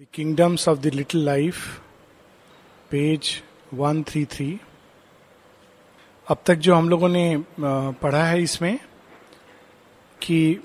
[0.00, 1.80] The kingdoms of the little life
[2.90, 3.42] page
[3.74, 4.60] one three three
[6.28, 7.44] अब तक जो हम लोगों ने
[8.02, 8.78] पढ़ा है इसमें
[10.22, 10.60] कि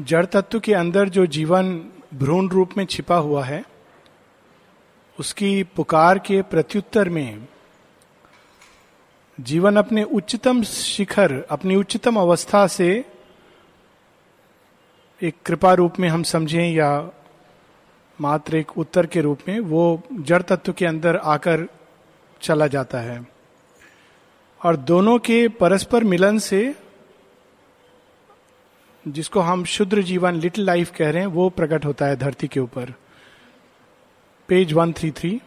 [0.00, 3.64] जड़ तत्व के अंदर जो जीवन भ्रूण रूप में छिपा हुआ है,
[5.20, 7.48] उसकी पुकार के प्रत्युत्तर में
[9.40, 13.04] जीवन अपने उच्चतम शिखर, अपनी उच्चतम अवस्था से
[15.22, 17.10] एक कृपा रूप में हम समझें या
[18.20, 21.68] मात्र एक उत्तर के रूप में वो जड़ तत्व के अंदर आकर
[22.42, 23.26] चला जाता है।
[24.64, 26.74] और दोनों के परस्पर मिलन से
[29.08, 32.60] जिसको हम शुद्र जीवन, लिटिल लाइफ कह रहे हैं, वो प्रकट होता है धरती के
[32.60, 32.94] ऊपर।
[34.48, 35.40] Page one three three.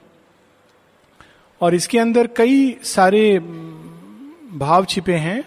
[1.61, 3.39] और इसके अंदर कई सारे
[4.53, 5.43] भाव छिपे हैं।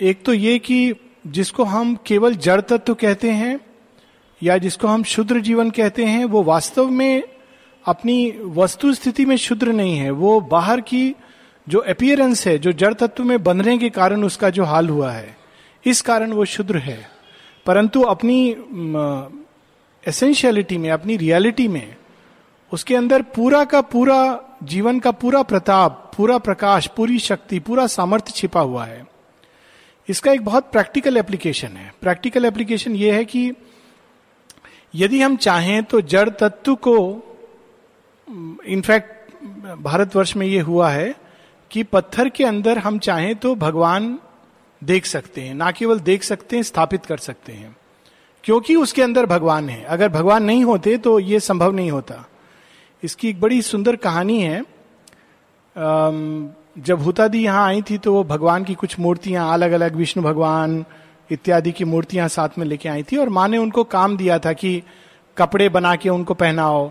[0.00, 0.94] एक तो ये कि
[1.26, 3.71] जिसको हम केवल जड़ तत्व कहते हैं
[4.42, 7.22] या जिसको हम शुद्र जीवन कहते हैं, वो वास्तव में
[7.86, 11.14] अपनी वस्तु स्थिति में शुद्र नहीं है। वो बाहर की
[11.68, 15.36] जो अपियरेंस है, जो जड़ तत्व में बंधने के कारण उसका जो हाल हुआ है,
[15.86, 17.10] इस कारण वो शुद्र है।
[17.66, 18.56] परंतु अपनी
[20.08, 21.96] एसेंशियलिटी में, अपनी रियलिटी में,
[22.72, 28.32] उसके अंदर पूरा का पूरा जीवन का पूरा प्रताप, पूरा प्रकाश, पूरी शक्ति, पूरा सामर्थ्य
[28.36, 29.06] छिपा हुआ है।
[30.08, 33.52] इसका एक बहुत प्रैक्टिकल एप्लीकेशन है। प्रैक्टिकल एप्लीकेशन यह है कि
[34.94, 36.96] यदि हम चाहें तो जड़ तत्व को,
[38.66, 39.44] इनफैक्ट,
[39.82, 41.14] भारतवर्ष में यह हुआ है
[41.70, 44.18] कि पत्थर के अंदर हम चाहें तो भगवान
[44.84, 47.76] देख सकते हैं, ना केवल देख सकते हैं, स्थापित कर सकते हैं।
[48.44, 52.24] क्योंकि उसके अंदर भगवान है। अगर भगवान नहीं होते तो ये संभव नहीं होता।
[53.02, 54.60] इसकी एक बड़ी सुंदर कहानी है।
[56.78, 60.84] जब हुतादी यहाँ आई थी तो वो भगवान की कुछ मूर्तियाँ अलग अलग विष्णु भगवान
[61.32, 64.52] इत्यादि की मूर्तियाँ साथ में लेके आई थी और माँ ने उनको काम दिया था
[64.52, 64.82] कि
[65.38, 66.90] कपड़े बना के उनको पहनाओ।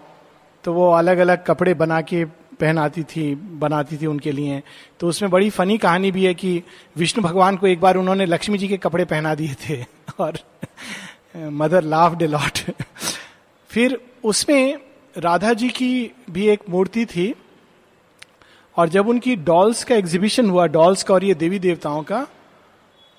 [0.63, 2.25] तो वो अलग अलग कपड़े बना के
[2.59, 4.61] पहनाती थी, बनाती थी उनके लिए।
[4.99, 6.63] तो उसमें बड़ी फनी कहानी भी है कि
[6.97, 9.85] विष्णु भगवान को एक बार उन्होंने लक्ष्मी जी के कपड़े पहना दिए थे
[10.19, 10.39] और
[11.37, 12.59] मदर लाफ डे लॉट।
[13.69, 14.77] फिर उसमें
[15.17, 17.33] राधा जी की भी एक मूर्ति थी
[18.77, 22.27] और जब उनकी डॉल्स का एग्जीबिशन हुआ, डॉल्स का और ये देवी देवताओं का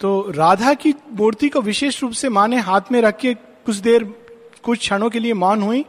[0.03, 3.77] तो राधा की मूर्ति को विशेष रूप से माँ ने हाथ में रख के कुछ
[3.77, 4.05] देर,
[4.63, 5.85] कुछ क्षणों के लिए मौन हुई।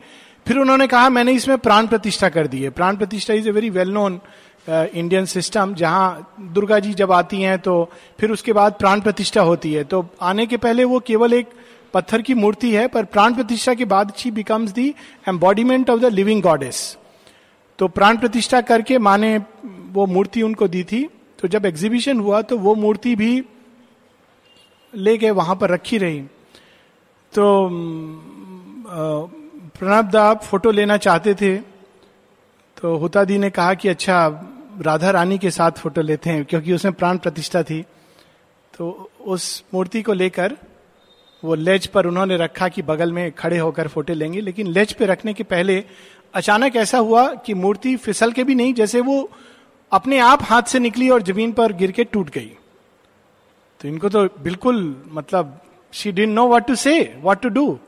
[0.45, 3.69] फिर उन्होंने कहा, मैंने इसमें प्राण प्रतिष्ठा कर दी है। Pran Pratishtha is a very
[3.69, 4.19] well known
[4.67, 7.73] Indian system जहाँ दुर्गा जी जब आती हैं तो
[8.19, 11.47] फिर उसके बाद प्राण प्रतिष्ठा होती है। तो आने के पहले वो केवल एक
[11.93, 14.93] पत्थर की मूर्ति है, पर प्राण प्रतिष्ठा के बाद she becomes the
[15.29, 16.97] embodiment of the living goddess
[17.79, 19.37] तो प्राण प्रतिष्ठा करके माँ ने
[19.91, 21.03] वो मूर्ति उनको दी थी।
[21.39, 23.43] तो जब एग्जीबिशन हुआ तो वो मूर्ति भी
[24.93, 26.21] ले गए वहाँ पर रखी रही।
[27.33, 27.69] तो
[29.75, 31.55] प्रणब दा फ़ोटो लेना चाहते थे
[32.77, 34.17] तो हुता दी ने कहा कि अच्छा
[34.81, 37.81] राधा रानी के साथ फ़ोटो लेते हैं, क्योंकि उसमें प्राण प्रतिष्ठा थी।
[38.73, 40.55] तो उस मूर्ति को लेकर
[41.43, 45.05] वो लेज पर उन्होंने रखा कि बगल में खड़े होकर फ़ोटो लेंगे, लेकिन लेज पे
[45.05, 45.83] रखने के पहले
[46.33, 49.29] अचानक ऐसा हुआ कि मूर्ति फिसल के भी नहीं, जैसे वो
[49.91, 52.51] अपने आप हाथ से निकली और ज़मीन पर गिर के टूट गई।
[53.83, 55.61] तो इनको तो बिल्कुल मतलब
[55.93, 57.79] she didn't know what to say what to do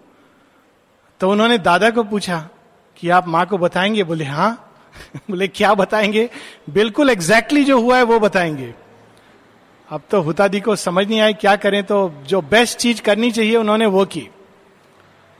[1.19, 2.49] तो उन्होंने दादा को पूछा
[2.97, 4.03] कि आप माँ को बताएँगे?
[4.03, 4.71] बोले हाँ.
[5.17, 6.29] बोले, क्या बताएँगे?
[6.69, 8.75] बिल्कुल एग्जैक्टली exactly जो हुआ है वो बताएँगे.
[9.89, 11.83] अब तो हुतादी को समझ नहीं आए क्या करें?
[11.83, 14.29] तो जो बेस्ट चीज़ करनी चाहिए उन्होंने वो की।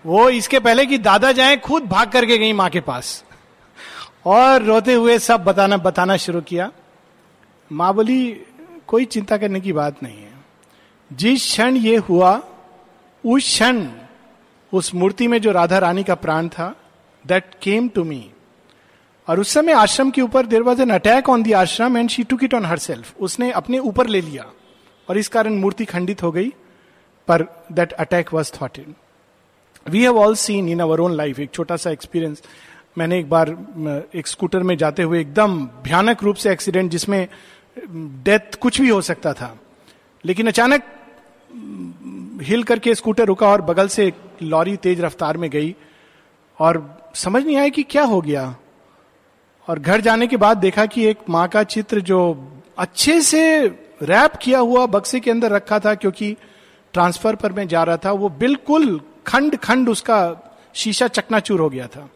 [0.06, 3.24] वो इसके पहले कि दादा जाए, खुद भाग करके गई माँ के पास।
[4.26, 6.72] और रोते हुए सब बताना बताना शुरू किया।
[7.72, 8.42] माँ बोली,
[8.88, 10.25] कोई चिंता करने की बात नहीं है।
[11.16, 12.42] जिस क्षण ये हुआ,
[13.26, 13.88] उस क्षण,
[14.74, 16.76] उस मूर्ति में जो राधा रानी का प्राण था
[17.28, 18.32] दैट केम टू मी
[19.28, 22.24] और उस समय आश्रम के ऊपर there was an attack on the ashram and she
[22.24, 24.46] took it on herself उसने अपने ऊपर ले लिया
[25.10, 26.50] और इस कारण मूर्ति खंडित हो गई,
[27.28, 28.96] पर that attack was thought in
[29.90, 32.42] we have all seen in our own life एक छोटा सा एक्सपीरियंस
[32.98, 33.50] मैंने एक बार
[34.16, 37.28] एक स्कूटर में जाते हुए एकदम भयानक रूप से एक्सीडेंट जिसमें
[38.24, 39.58] डेथ कुछ भी हो सकता था।
[40.26, 40.84] लेकिन अचानक
[42.42, 45.76] हिल करके स्कूटर रुका और बगल से एक लॉरी तेज रफ्तार में गई
[46.60, 48.56] और समझ नहीं आया कि क्या हो गया।
[49.70, 53.68] और घर जाने के बाद देखा कि एक माँ का चित्र जो अच्छे से
[54.02, 56.36] रैप किया हुआ बक्से के अंदर रखा था क्योंकि
[56.94, 60.38] ट्रांसफ़र पर मैं जा रहा था, वो बिल्कुल खंड खंड उसका
[60.74, 62.10] शीशा चकनाचूर हो गया था।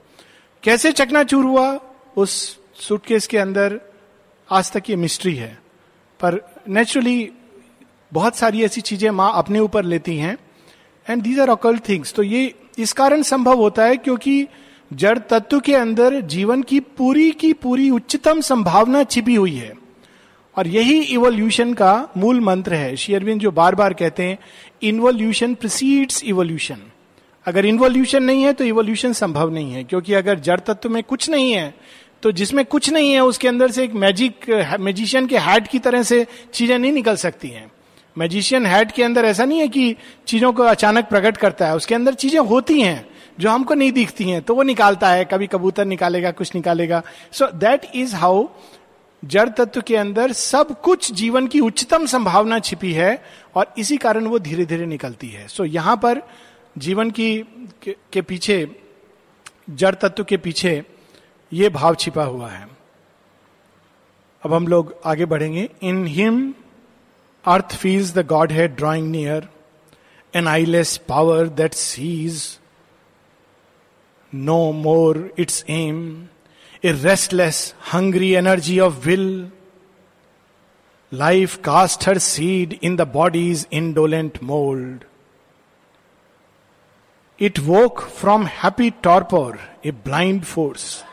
[0.64, 1.80] कैसे चकनाचूर हुआ?
[2.18, 3.80] उस सूटकेस के अंदर
[4.52, 5.60] आज तक ये मिस्ट्री है।
[6.20, 7.32] पर नेचुरली
[8.12, 10.38] बहुत सारी ऐसी चीज़ें माँ अपने ऊपर लेती हैं।
[11.08, 14.48] And these are occult things तो ये, इस कारण संभव होता है क्योंकि
[14.92, 19.74] जड़ तत्व के अंदर जीवन की पूरी की पूरी उच्चतम संभावना छिपी हुई है।
[20.56, 24.38] और यही इवोल्यूशन का मूल मंत्र है। शेयरविंद जो बार बार कहते हैं
[24.84, 26.82] इन्वोल्यूशन प्रिसीड्स इवोल्यूशन
[27.46, 31.30] अगर इन्वोल्यूशन नहीं है तो इवोल्यूशन संभव नहीं है। क्योंकि अगर जड़ तत्व में कुछ
[31.30, 31.74] नहीं है
[32.24, 36.04] तो जिसमें कुछ नहीं है, उसके अंदर से एक मैजिक मैजिशियन के हार्ट की तरह
[36.04, 37.72] से चीज़ें नहीं निकल सकती हैं।
[38.16, 39.96] मैजिशियन हैट के अंदर ऐसा नहीं है कि
[40.28, 43.10] चीज़ों को अचानक प्रकट करता है उसके अंदर चीज़ें होती हैं
[43.40, 47.02] जो हमको नहीं दिखती हैं तो वो निकालता है कभी कबूतर निकालेगा कुछ निकालेगा।
[47.32, 48.48] सो दैट इज़ हाउ
[49.24, 53.12] जड़ तत्व के अंदर सब कुछ जीवन की उच्चतम संभावना छिपी है
[53.56, 56.22] और इसी कारण वो धीरे धीरे निकलती है। सो so, यहाँ पर
[56.78, 57.38] जीवन की
[57.84, 58.68] के, के पीछे
[59.70, 60.84] जड़ तत्व के पीछे
[61.52, 62.68] ये भाव छिपा हुआ है।
[64.44, 66.54] अब हम लोग आगे बढ़ेंगे। In him
[67.48, 69.50] Earth feels the Godhead drawing near,
[70.34, 72.60] an eyeless power that sees
[74.32, 76.30] no more its aim,
[76.84, 79.52] a restless, hungry energy of will.
[81.12, 85.06] Life cast her seed in the body's indolent mold.
[87.40, 91.04] It woke from happy torpor a blind force,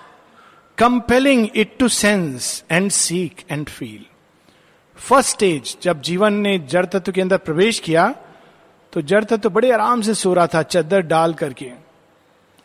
[0.76, 4.02] compelling it to sense and seek and feel.
[4.96, 8.14] First stage जब जीवन ने जड़ तत्व के अंदर प्रवेश किया
[8.92, 11.70] तो जड़ तत्व बड़े आराम से सो रहा था, चद्दर डाल करके।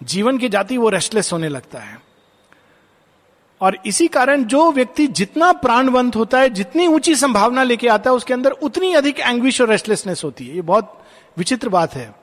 [0.04, 2.02] जीवन के जाति वो रेस्टलेस होने लगता है।
[3.62, 8.16] और इसी कारण जो व्यक्ति जितना प्राणवंत होता है, जितनी ऊँची संभावना लेके आता है,
[8.16, 11.06] उसके अंदर उतनी अधिक एंग्विश और रेस्टलेसनेस होती है। ये बहुत
[11.38, 12.16] विचित्र बात है।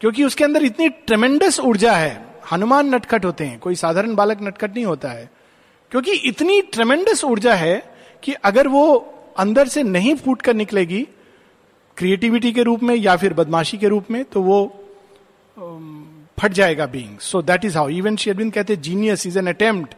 [0.00, 4.74] क्योंकि उसके अंदर इतनी ट्रेमेंडस ऊर्जा है। हनुमान नटखट होते हैं, कोई साधारण बालक नटखट
[4.74, 5.30] नहीं होता है।
[5.90, 11.06] क्योंकि इतनी ट्रेमेंडस ऊर्जा है कि अगर वो अंदर से नहीं फूट कर निकलेगी
[11.96, 14.64] क्रिएटिविटी के रूप में या फिर बदमाशी के रूप में तो वो
[16.40, 19.94] फट जाएगा being so that is how even शेरबिन कहते genius is an attempt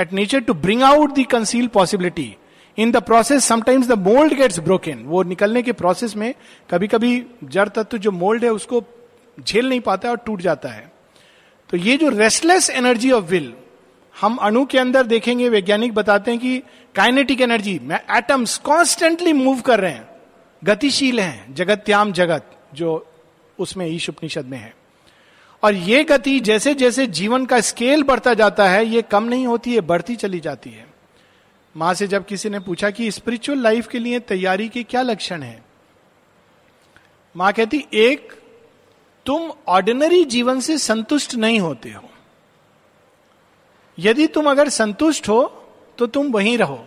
[0.00, 2.34] at nature to bring out the conceal possibility
[2.78, 6.34] in the process sometimes the mould gets broken वो निकलने के प्रोसेस में
[6.70, 8.82] कभी कभी जड़ तत्व जो मोल्ड है, उसको
[9.40, 10.92] झेल नहीं पाता है और टूट जाता है।
[11.70, 13.52] तो ये जो रेस्टलेस एनर्जी ऑफ़ विल
[14.20, 16.62] हम अणु के अंदर देखेंगे, वैज्ञानिक बताते हैं कि
[16.94, 20.08] काइनेटिक एनर्जी में एटम्स कॉन्स्टेंटली मूव कर रहे हैं।
[20.64, 23.06] गतिशील हैं, जगत्याम जगत, जो
[23.58, 24.76] उसमें ईश उपनिषद में है।
[25.62, 29.74] और ये गति जैसे जैसे जीवन का स्केल बढ़ता जाता है, ये कम नहीं होती
[29.74, 30.86] है बढ़ती चली जाती है।
[31.76, 35.42] माँ से जब किसी ने पूछा कि स्पिरिचुअल लाइफ के लिए तैयारी के क्या लक्षण
[35.42, 35.64] है?
[37.36, 38.32] माँ कहती, एक,
[39.26, 42.11] तुम ऑर्डिनरी जीवन से संतुष्ट नहीं होते हो।
[43.98, 45.42] यदि तुम अगर संतुष्ट हो
[45.98, 46.86] तो तुम वहीं रहो।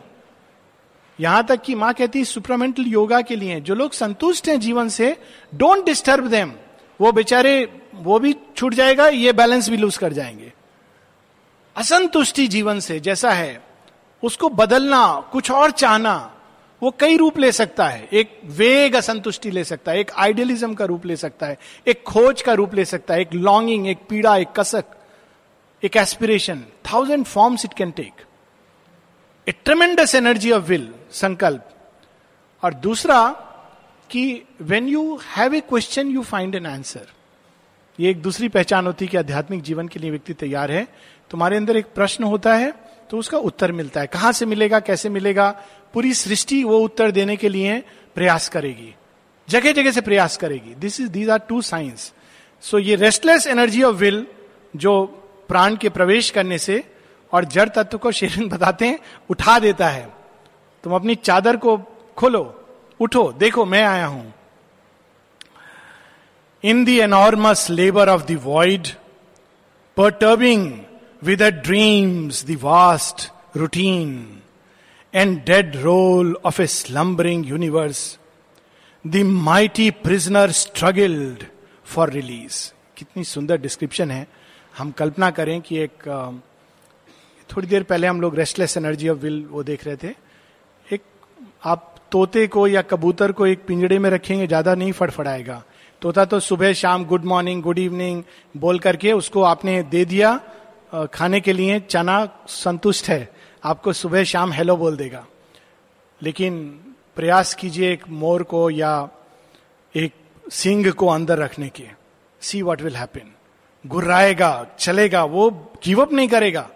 [1.20, 4.90] यहाँ तक कि माँ कहती है, सुप्रमेंटल योगा के लिए, जो लोग संतुष्ट हैं जीवन
[4.90, 5.18] से
[5.56, 6.54] डोंट डिस्टर्ब देम
[7.02, 10.54] वो बेचारे, वो भी छूट जाएगा, ये बैलेंस भी लूज कर जाएँगे।
[11.76, 13.64] असंतुष्टि जीवन से जैसा है,
[14.24, 16.32] उसको बदलना, कुछ और चाहना,
[16.84, 20.86] वो कई रूप ले सकता है। एक वेग असंतुष्टि ले सकता है, एक आइडियलिज्म का
[20.86, 21.58] रूप ले सकता है,
[21.88, 24.95] एक खोज का रूप ले सकता है, एक लॉन्गिंग एक पीड़ा, एक कसक।
[25.84, 28.22] एक aspiration thousand forms it can take
[29.48, 31.70] a tremendous energy of will संकल्प
[32.64, 33.28] और दूसरा,
[34.10, 37.08] कि when you have a question you find an answer
[38.00, 40.88] ये एक दूसरी पहचान होती है कि आध्यात्मिक जीवन के लिए व्यक्ति तैयार है।
[41.32, 42.72] तुम्हारे अंदर एक प्रश्न होता है
[43.10, 45.50] तो उसका उत्तर मिलता है। कहाँ से मिलेगा, कैसे मिलेगा?
[45.94, 47.80] पूरी सृष्टि वो उत्तर देने के लिए
[48.16, 48.94] प्रयास करेगी।
[49.48, 52.12] जगह जगह से प्रयास करेगी। This is these are two science
[52.64, 54.26] so ये रेस्टलेस एनर्जी ऑफ़ विल
[54.74, 54.94] जो
[55.48, 56.84] प्राण के प्रवेश करने से
[57.34, 59.00] और जड़ तत्व को शेरन बताते हैं,
[59.30, 60.14] उठा देता है।
[60.84, 61.78] तुम अपनी चादर को
[62.18, 62.44] खोलो,
[63.00, 64.34] उठो, देखो, मैं आया हूँ।
[66.64, 68.88] In the enormous labour of the void
[69.98, 70.72] perturbing
[71.24, 74.42] with a dreams the vast routine
[75.14, 78.18] and dead roll of a slumbering universe
[79.06, 81.44] the mighty prisoner struggled
[81.86, 84.28] for release कितनी सुंदर डिस्क्रिप्शन है।
[84.76, 86.08] हम कल्पना करें कि एक
[87.50, 90.14] थोड़ी देर पहले हम लोग रेस्टलेस एनर्जी ऑफ़ विल वो देख रहे थे।
[90.86, 91.02] एक,
[91.64, 95.64] आप तोते को या कबूतर को एक पिंजड़े में रखेंगे, ज़्यादा नहीं फड़फड़ाएगा।
[96.02, 98.24] तोता तो सुबह, शाम गुड मॉर्निंग गुड इवनिंग
[98.56, 100.40] बोल करके उसको आपने दे दिया
[101.14, 103.30] खाने के लिए, चना संतुष्ट है,
[103.64, 105.26] आपको सुबह, शाम हेलो बोल देगा।
[106.22, 106.60] लेकिन
[107.16, 108.92] प्रयास कीजिए एक मोर को या
[109.96, 110.14] एक
[110.46, 111.88] सिंह को अंदर रखने के।
[112.42, 113.32] सी वॉट विल हैपन
[113.86, 115.50] गुर्राएगा, चलेगा, वो
[115.86, 116.70] गिवअप नहीं करेगा।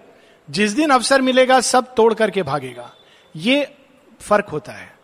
[0.49, 2.91] जिस दिन अवसर मिलेगा, सब तोड़ करके भागेगा।
[3.35, 3.71] ये
[4.21, 4.97] फ़र्क होता है।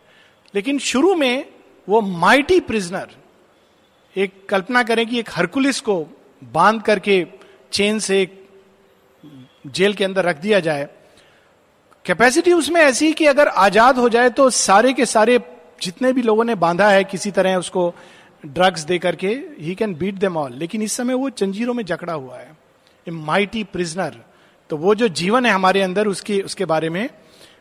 [0.54, 1.46] लेकिन शुरू में
[1.88, 3.08] वो माइटी प्रिजनर
[4.16, 6.06] एक कल्पना करें कि एक हरकुलिस को
[6.44, 7.26] बाँध करके
[7.72, 8.46] चेन से
[9.66, 10.88] जेल के अंदर रख दिया जाए।
[12.04, 15.38] कैपेसिटी उसमें ऐसी कि अगर आज़ाद हो जाए तो सारे के सारे
[15.82, 17.94] जितने भी लोगों ने बांधा है, किसी तरह उसको
[18.42, 19.28] ड्रग्स दे करके
[19.60, 22.56] he can beat them all लेकिन इस समय वो जंजीरों में जकड़ा हुआ है।
[23.06, 24.20] ए माइटी प्रिजनर
[24.70, 27.08] तो वो जो जीवन है हमारे अंदर, उसके उसके बारे में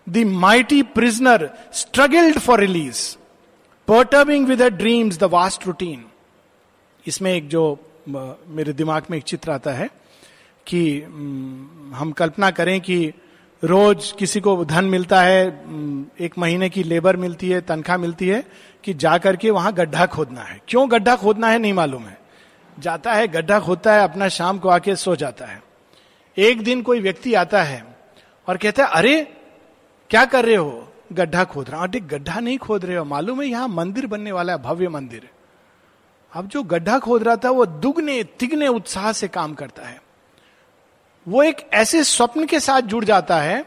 [0.10, 3.16] the mighty prisoner struggled for release
[3.88, 6.06] perturbing with dreams the vast routine
[7.06, 7.64] इसमें एक जो
[8.08, 9.90] मेरे दिमाग में एक चित्र आता है
[10.68, 11.02] कि
[11.96, 13.14] हम कल्पना करें कि
[13.64, 15.46] रोज किसी को धन मिलता है
[16.20, 18.44] एक महीने की लेबर मिलती है, तनख्वाह मिलती है
[18.86, 22.22] कि जा करके वहाँ गड्ढा खोदना है। क्यों गड्ढा खोदना है, नहीं मालूम है।
[22.80, 25.64] जाता है, गड्ढा खोदता है, अपना शाम को आके सो जाता है।
[26.38, 27.98] एक दिन कोई व्यक्ति आता है
[28.48, 29.38] और कहता है, अरे,
[30.10, 30.94] क्या कर रहे हो?
[31.14, 34.54] गड्ढा खोद रहा अरे, गड्ढा नहीं खोद रहे हो। मालूम है यहाँ मंदिर बनने वाला
[34.54, 35.30] है, भव्य मंदिर।
[36.34, 40.02] अब जो गड्ढा खोद रहा था, वो दुगने, तिगने उत्साह से काम करता है।
[41.28, 43.66] वो एक ऐसे स्वप्न के साथ जुड़ जाता है,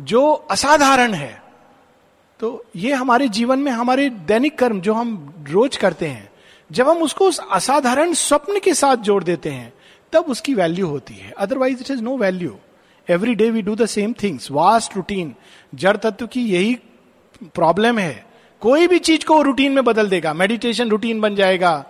[0.00, 1.47] जो असाधारण है।
[2.40, 6.30] तो ये हमारे जीवन में हमारे दैनिक कर्म जो हम रोज करते हैं,
[6.72, 9.72] जब हम उसको उस असाधारण स्वप्न के साथ जोड़ देते हैं,
[10.12, 12.56] तब उसकी वैल्यू होती है। Otherwise it is no value
[13.10, 15.34] every day we do the same things vast routine
[15.74, 16.78] जड़ तत्व की यही
[17.44, 18.26] प्रॉब्लम है।
[18.60, 21.84] कोई भी चीज़ को रूटीन में बदल देगा। मेडिटेशन रूटीन बन जाएगा।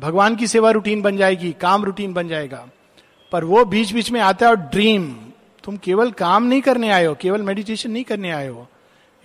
[0.00, 2.68] भगवान की सेवा रूटीन बन जाएगी। काम रूटीन बन जाएगा।
[3.32, 5.14] पर वो बीच बीच में आता है और ड्रीम
[5.64, 8.66] तुम केवल काम नहीं करने आए हो। केवल मेडिटेशन नहीं करने आए हो।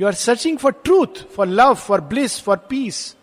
[0.01, 3.15] You are searching for truth for love for bliss for peace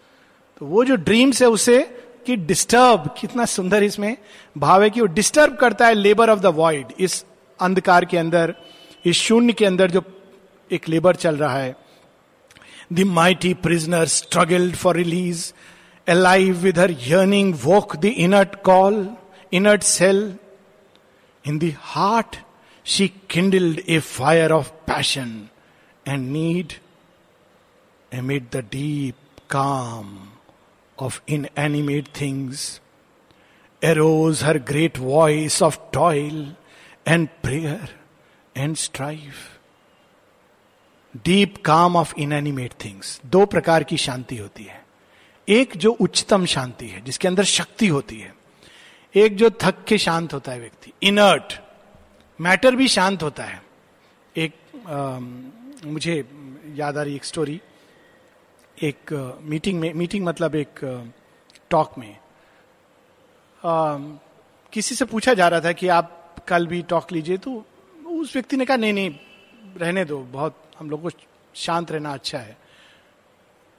[0.58, 4.16] तो वो जो ड्रीम्स है उसे कि डिस्टर्ब कितना सुंदर इसमें
[4.58, 7.24] भाव है कि वो डिस्टर्ब करता है लेबर ऑफ़ द वॉइड इस
[7.60, 8.54] अंधकार के अंदर,
[9.06, 10.02] इस शून्य के अंदर जो
[10.72, 11.76] एक लेबर चल रहा है।
[12.92, 15.52] The mighty prisoner struggled for release
[16.08, 19.08] alive with her yearning walk the inert call
[19.52, 20.34] inert cell
[21.46, 22.36] in the heart
[22.84, 25.48] she kindled a fire of passion
[26.08, 26.72] and need
[28.12, 30.08] amid the deep calm
[30.98, 32.80] of inanimate things
[33.82, 36.42] arose her great voice of toil
[37.06, 37.88] and prayer
[38.56, 39.40] and strife.
[41.16, 44.84] Deep calm of inanimate things दो प्रकार की शांति होती है।
[45.48, 48.34] एक जो उच्चतम शांति है जिसके अंदर शक्ति होती है
[49.14, 51.60] एक जो थक के शांत होता है व्यक्ति इनर्ट
[52.40, 53.62] मैटर भी शांत होता है।
[54.36, 54.54] एक
[54.88, 55.18] आ,
[55.84, 56.24] मुझे
[56.74, 57.60] याद आ रही एक स्टोरी
[58.82, 59.12] एक
[59.42, 60.80] मीटिंग में मीटिंग मतलब एक
[61.70, 62.18] टॉक में।
[63.64, 63.98] आ,
[64.72, 67.64] किसी से पूछा जा रहा था कि आप कल भी टॉक लीजिए तो
[68.06, 69.10] उस व्यक्ति ने कहा नहीं नहीं
[69.76, 71.10] रहने दो बहुत हम लोग को
[71.54, 72.56] शांत रहना अच्छा है।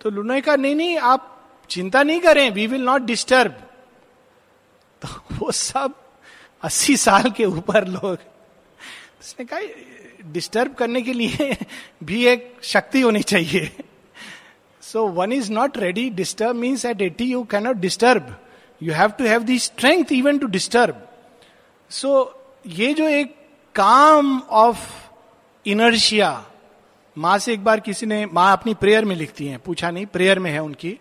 [0.01, 1.29] तो लुना कहा नहीं नहीं आप
[1.69, 3.51] चिंता नहीं करें वी विल नॉट डिस्टर्ब
[5.01, 5.95] तो वो सब
[6.63, 8.17] अस्सी साल के ऊपर लोग
[9.24, 9.60] उसने कहा
[10.32, 11.58] डिस्टर्ब करने के लिए
[12.03, 13.72] भी एक शक्ति होनी चाहिए.
[14.82, 18.36] So one is not ready disturb means at at you cannot disturb
[18.84, 21.10] you have to have the strength even to disturb
[21.89, 23.36] so ये जो एक
[23.75, 24.80] काम ऑफ़
[25.65, 26.46] इनर्शिया
[27.18, 30.39] माँ से एक बार किसी ने, माँ अपनी प्रेयर में लिखती हैं, पूछा नहीं प्रेयर
[30.39, 31.00] में है उनकी।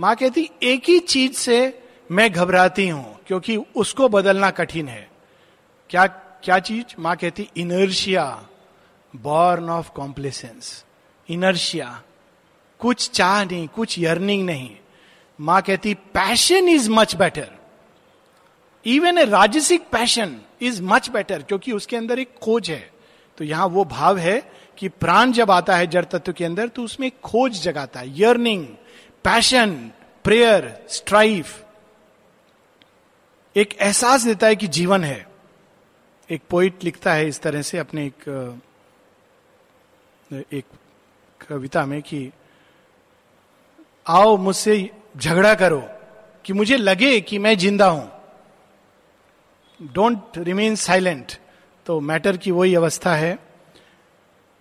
[0.00, 5.10] माँ कहती, एक ही चीज़ से मैं घबराती हूँ, क्योंकि उसको बदलना कठिन है।
[5.90, 6.06] क्या
[6.42, 6.94] क्या चीज़?
[6.98, 8.48] माँ कहती, inertia
[9.16, 10.84] born of complacence
[11.28, 12.02] inertia.
[12.80, 14.76] कुछ चाह नहीं, कुछ यर्निंग नहीं।
[15.40, 17.50] माँ कहती passion is much better
[18.86, 22.90] even a rajasic passion is much better क्योंकि उसके अंदर एक खोज है।
[23.38, 26.82] तो यहाँ वो भाव है कि प्राण जब आता है जड़ तत्व के अंदर तो
[26.82, 28.66] उसमें खोज जगाता है। यर्निंग
[29.24, 29.90] पैशन
[30.24, 31.64] प्रेयर स्ट्राइफ
[33.56, 35.27] एक एहसास देता है कि जीवन है।
[36.30, 38.60] एक पोइट लिखता है इस तरह से अपने एक
[40.52, 40.64] एक
[41.40, 42.30] कविता में कि,
[44.06, 45.80] आओ मुझसे झगड़ा करो
[46.44, 48.10] कि मुझे लगे कि मैं ज़िंदा हूँ।
[49.80, 51.32] डोंट रिमेन साइलेंट
[51.86, 53.38] तो मैटर की वही अवस्था है।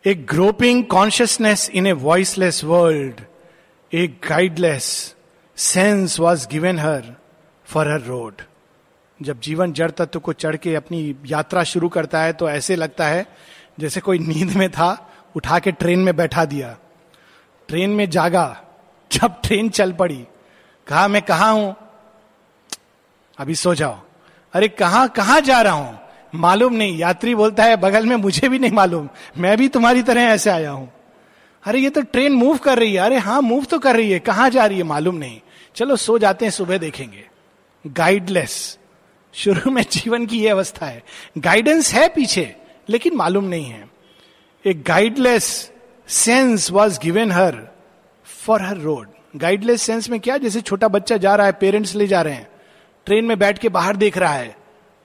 [0.06, 3.22] A groping consciousness in a voiceless world
[3.92, 5.16] a guideless
[5.58, 7.16] sense was given her
[7.68, 8.42] for her road
[9.22, 13.08] जब जीवन जड़ तत्व को चढ़ के अपनी यात्रा शुरू करता है तो ऐसे लगता
[13.08, 13.28] है
[13.80, 16.78] जैसे कोई नींद में था, उठा के ट्रेन में बैठा दिया।
[17.68, 18.64] ट्रेन में जागा,
[19.12, 20.28] जब ट्रेन चल पड़ी,
[20.88, 21.76] कहा, मैं कहा हूँ?
[23.38, 24.00] अभी सो जाओ।
[24.54, 26.00] अरे, कहा कहा जा रहा हूँ?
[26.36, 30.22] मालूम नहीं, यात्री बोलता है, बगल में मुझे भी नहीं मालूम। मैं भी तुम्हारी तरह
[30.22, 30.94] ऐसे आया हूँ।
[31.64, 34.20] अरे, ये तो ट्रेन मूव कर रही है। अरे हाँ मूव तो कर रही है।
[34.20, 35.42] कहाँ जा रही है, मालूम नहीं।
[35.76, 37.30] चलो, सो जाते हैं, सुबह देखेंगे।
[37.88, 38.77] गाइडलेस
[39.38, 41.04] शुरू में जीवन की यह अवस्था है।
[41.38, 42.56] गाइडेंस है पीछे,
[42.90, 43.90] लेकिन मालूम नहीं है।
[44.66, 45.72] A guideless
[46.08, 47.68] sense was given her
[48.24, 50.38] for her road guideless sense में क्या?
[50.38, 52.48] जैसे छोटा बच्चा जा रहा है पेरेंट्स ले जा रहे हैं।
[53.06, 54.58] ट्रेन में बैठ के बाहर देख रहा है।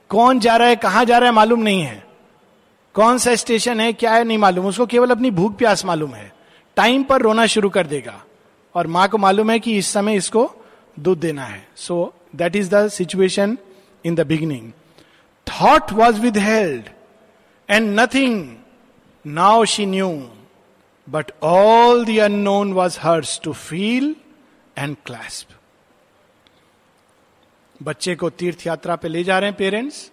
[0.09, 2.03] कौन जा रहा है, कहाँ जा रहा है, मालूम नहीं है।
[2.93, 6.33] कौन सा स्टेशन है, क्या है, नहीं मालूम। उसको केवल अपनी भूख प्यास मालूम है।
[6.75, 8.23] टाइम पर रोना शुरू कर देगा।
[8.75, 10.55] और माँ को मालूम है कि इस समय इसको
[10.99, 13.57] दूध देना है। So that is the situation
[14.05, 14.71] the beginning
[15.47, 16.89] thought was withheld
[17.69, 18.57] and nothing
[19.27, 20.29] now she knew
[21.09, 24.15] but all the unknown was hers to feel
[24.77, 25.47] and clasp
[27.83, 30.11] बच्चे को तीर्थ यात्रा पे ले जा रहे हैं पेरेंट्स।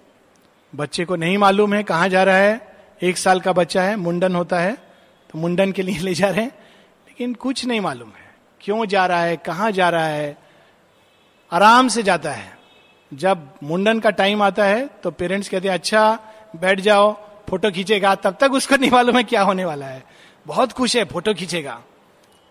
[0.74, 4.34] बच्चे को नहीं मालूम है कहाँ जा रहा है। एक साल का बच्चा है, मुंडन
[4.34, 4.72] होता है
[5.30, 6.52] तो मुंडन के लिए ले जा रहे हैं।
[7.08, 10.36] लेकिन कुछ नहीं मालूम है। क्यों जा रहा है, कहाँ जा रहा है?
[11.52, 12.59] आराम से जाता है।
[13.12, 16.18] जब मुंडन का टाइम आता है तो पेरेंट्स कहते हैं अच्छा
[16.56, 17.12] बैठ जाओ
[17.48, 20.02] फ़ोटो खींचेगा। तब तक उसको नहीं मालूम है क्या होने वाला है।
[20.46, 21.80] बहुत खुश है फ़ोटो खींचेगा।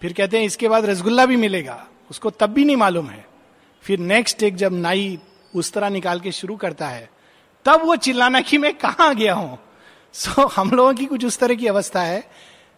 [0.02, 3.26] फिर कहते हैं इसके बाद रसगुल्ला भी मिलेगा। उसको तब भी नहीं मालूम है।
[3.84, 5.20] फिर नेक्स्ट एक जब नाई
[5.56, 7.10] उस तरह निकाल के शुरू करता है
[7.66, 9.58] तब वो चिल्लाना कि मैं कहाँ गया हूँ?
[10.14, 12.24] सो so, हम लोगों की कुछ उस तरह की अवस्था है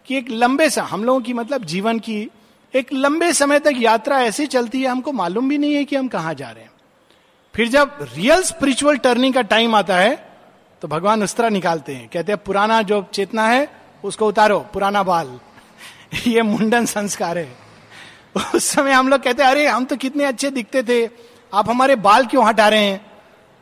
[0.06, 2.28] कि एक लंबे सा हम लोगों की मतलब जीवन की
[2.74, 6.08] एक लंबे समय तक यात्रा ऐसी चलती है हमको मालूम भी नहीं है कि हम
[6.08, 6.71] कहा जा रहे हैं।
[7.54, 10.32] फिर जब रियल स्पिरिचुअल टर्निंग का टाइम आता है
[10.82, 15.02] तो भगवान उस तरह निकालते हैं। कहते हैं, पुराना जो चेतना है, उसको उतारो, पुराना
[15.02, 15.40] बाल।
[16.26, 17.56] ये मुंडन संस्कार है।
[18.54, 21.10] उस समय हम लोग कहते हैं, अरे, हम तो कितने अच्छे दिखते थे।
[21.54, 23.10] आप हमारे बाल क्यों हटा रहे हैं?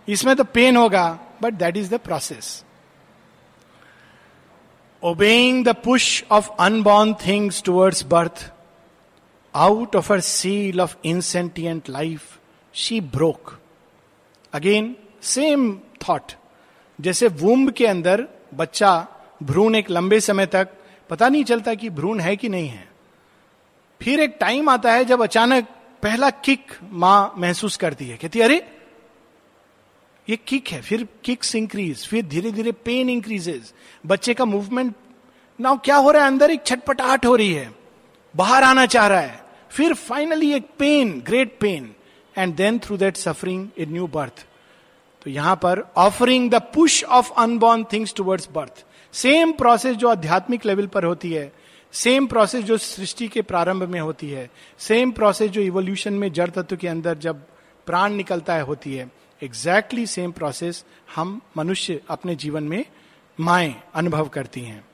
[0.09, 2.65] इसमें तो पेन होगा। But that is the process
[5.05, 8.51] obeying the push of unborn things towards birth
[9.55, 12.39] out of her seal of insentient life
[12.75, 13.60] she broke
[14.53, 16.33] again same thought
[17.01, 19.09] जैसे वुम्ब के अंदर बच्चा
[19.43, 20.69] भ्रूण एक लंबे समय तक,
[21.11, 22.89] पता नहीं चलता कि भ्रूण है कि नहीं है।
[24.03, 25.69] फिर एक टाइम आता है जब अचानक
[26.03, 28.57] पहला किक माँ महसूस करती है। कहती अरे,
[30.29, 33.73] ये किक है। फिर किक्स इंक्रीज फिर धीरे धीरे पेन इंक्रीजेज
[34.07, 34.95] बच्चे का मूवमेंट
[35.61, 36.51] नाउ क्या हो रहा है अंदर?
[36.51, 37.75] एक छटपटाहट हो रही है।
[38.37, 41.95] बाहर आना चाह रहा है। फिर फाइनली एक pain great pain
[42.39, 44.47] and then through that suffering a new birth
[45.23, 50.67] तो यहाँ पर offering the push of unborn things towards birth same process जो आध्यात्मिक
[50.67, 51.53] लेवल पर होती है
[51.93, 56.51] सेम प्रोसेस जो सृष्टि के प्रारंभ में होती है सेम प्रोसेस जो इवोल्यूशन में जड़
[56.51, 57.43] तत्व के अंदर जब
[57.87, 59.11] प्राण निकलता है, होती है
[59.43, 60.85] एग्जैक्टली सेम प्रोसेस
[61.17, 62.85] हम मनुष्य अपने जीवन में
[63.41, 64.85] माए अनुभव करती हैं।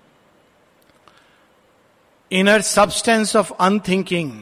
[2.33, 4.33] Inner substance of unthinking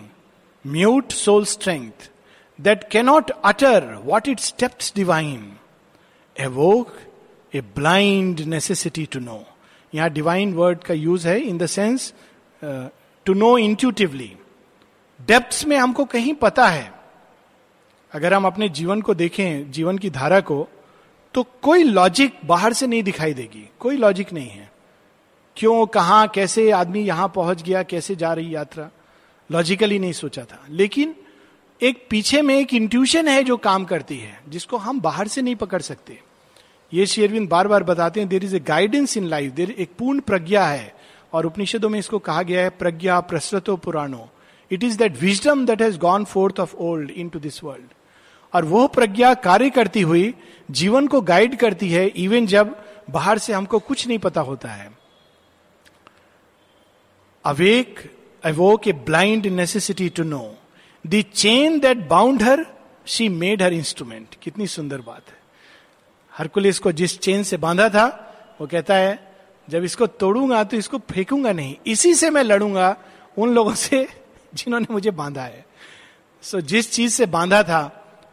[0.66, 2.10] mute soul strength
[2.58, 5.52] that cannot utter what it steps divine
[6.36, 6.96] evoke
[7.54, 9.42] a blind necessity to know
[9.92, 12.12] यहाँ डिवाइन वर्ड का यूज़ है in the sense
[12.62, 14.32] to know intuitively
[15.20, 16.92] depth में हमको कहीं पता है,
[18.12, 20.66] अगर हम अपने जीवन को देखें, जीवन की धारा को
[21.34, 24.70] तो कोई लॉजिक बाहर से नहीं दिखाई देगी। कोई लॉजिक नहीं है।
[25.56, 28.90] क्यों, कहा, कैसे आदमी यहाँ पहुँच गया, कैसे जा रही यात्रा?
[29.50, 31.14] लॉजिकली नहीं सोचा था। लेकिन
[31.84, 35.56] एक पीछे में एक इंट्यूशन है जो काम करती है, जिसको हम बाहर से नहीं
[35.56, 36.20] पकड़ सकते।
[36.92, 40.20] ये शेरविंद बार बार बताते हैं there is a guidance in life there एक पूर्ण
[40.20, 40.94] प्रज्ञा है।
[41.32, 44.28] और उपनिषदों में इसको कहा गया है, प्रज्ञा प्रसृतो पुराणो।
[44.70, 47.88] It is that wisdom that has gone forth of old into this world
[48.52, 50.34] और वो प्रज्ञा कार्य करती हुई,
[50.70, 52.76] जीवन को गाइड करती है इवन जब
[53.10, 54.90] बाहर से हमको कुछ नहीं पता होता है।
[57.44, 58.10] Awake,
[58.44, 60.54] awoke a blind necessity to know
[61.04, 62.66] the chain that bound her
[63.06, 65.38] she made her instrument कितनी सुंदर बात है।
[66.32, 68.06] हरकुलिस को जिस चेन से बांधा था
[68.60, 69.18] वो कहता है
[69.68, 72.96] जब इसको तोड़ूँगा तो इसको फेंकूँगा नहीं इसी से मैं लड़ूँगा
[73.36, 74.06] उन लोगों से
[74.54, 75.64] जिन्होंने मुझे बांधा है।
[76.42, 77.82] सो so, जिस चीज़ से बांधा था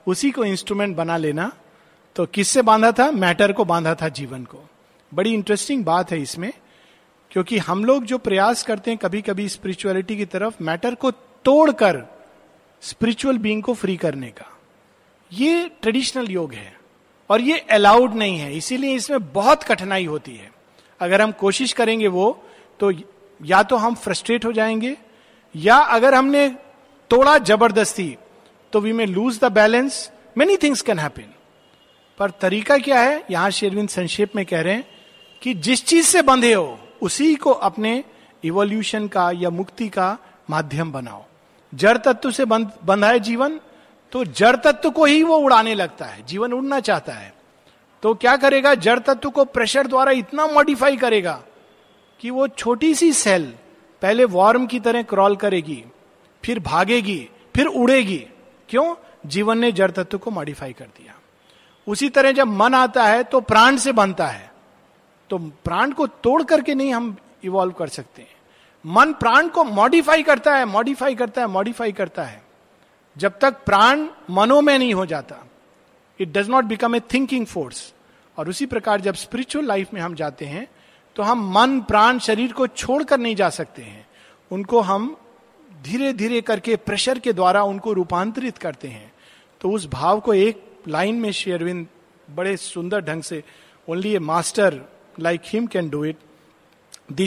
[0.08, 1.52] उसी को इंस्ट्रूमेंट बना लेना।
[2.16, 3.12] तो किससे बांधा था?
[3.12, 4.64] मैटर को बांधा था जीवन को।
[5.12, 6.52] बड़ी इंटरेस्टिंग बात है इसमें
[7.32, 11.12] क्योंकि हम लोग जो प्रयास करते हैं कभी कभी स्पिरिचुअलिटी की तरफ़ मैटर को
[11.46, 12.04] तोड़कर
[12.82, 14.46] स्पिरिचुअल बीइंग को फ्री करने का।
[15.32, 16.74] ये ट्रेडिशनल योग है
[17.30, 20.52] और ये अलाउड नहीं है, इसीलिए इसमें बहुत कठिनाई होती है।
[21.02, 22.32] अगर हम कोशिश करेंगे वो
[22.80, 22.92] तो
[23.40, 24.96] या तो हम फ्रस्ट्रेट हो जाएँगे,
[25.56, 26.48] या अगर हमने
[27.12, 28.16] तोड़ा ज़बरदस्ती
[28.74, 31.34] तो we may lose the balance many things can happen
[32.20, 34.86] पर तरीका क्या है, यहाँ शेरविंद संक्षेप में कह रहे हैं
[35.42, 38.04] कि जिस चीज़ से बंधे हो, उसी को अपने
[38.44, 40.18] इवोल्यूशन का या मुक्ति का
[40.50, 41.26] माध्यम बनाओ।
[41.74, 43.60] जड़ तत्व से बंधा है जीवन
[44.14, 47.34] तो जड़ तत्व को ही वो उड़ाने लगता है। जीवन उड़ना चाहता है।
[48.04, 48.74] तो क्या करेगा?
[48.76, 51.42] जड़ तत्व को प्रेशर द्वारा इतना मॉडिफाई करेगा
[52.22, 53.54] कि वो छोटी सी सेल
[54.02, 55.84] पहले वॉर्म की तरह क्रॉल करेगी,
[56.44, 58.18] फिर भागेगी, फिर उड़ेगी।
[58.70, 58.96] क्यों?
[59.26, 61.16] जीवन ने जड़ तत्व को मॉडिफाई कर दिया।
[61.88, 64.52] उसी तरह जब मन आता है तो प्राण से बनता है।
[65.30, 68.36] तो प्राण को तोड़ करके नहीं हम इवॉल्व कर सकते हैं।
[68.86, 72.42] मन प्राण को मॉडिफाई करता है मॉडिफाई करता है मॉडिफाई करता है।
[73.16, 75.44] जब तक प्राण मनो में नहीं हो जाता
[76.20, 77.94] it does not become a thinking force
[78.38, 80.68] और उसी प्रकार जब स्पिरिचुअल लाइफ में हम जाते हैं
[81.16, 84.06] तो हम मन, प्राण, शरीर को छोड़कर नहीं जा सकते हैं।
[84.52, 85.16] उनको हम
[85.84, 89.12] धीरे धीरे करके प्रेशर के द्वारा उनको रूपांतरित करते हैं।
[89.62, 91.88] तो उस भाव को एक लाइन में शेयरविंद
[92.28, 93.44] बड़े सुंदर ढंग से
[93.88, 94.82] only a master
[95.20, 96.18] like him can do it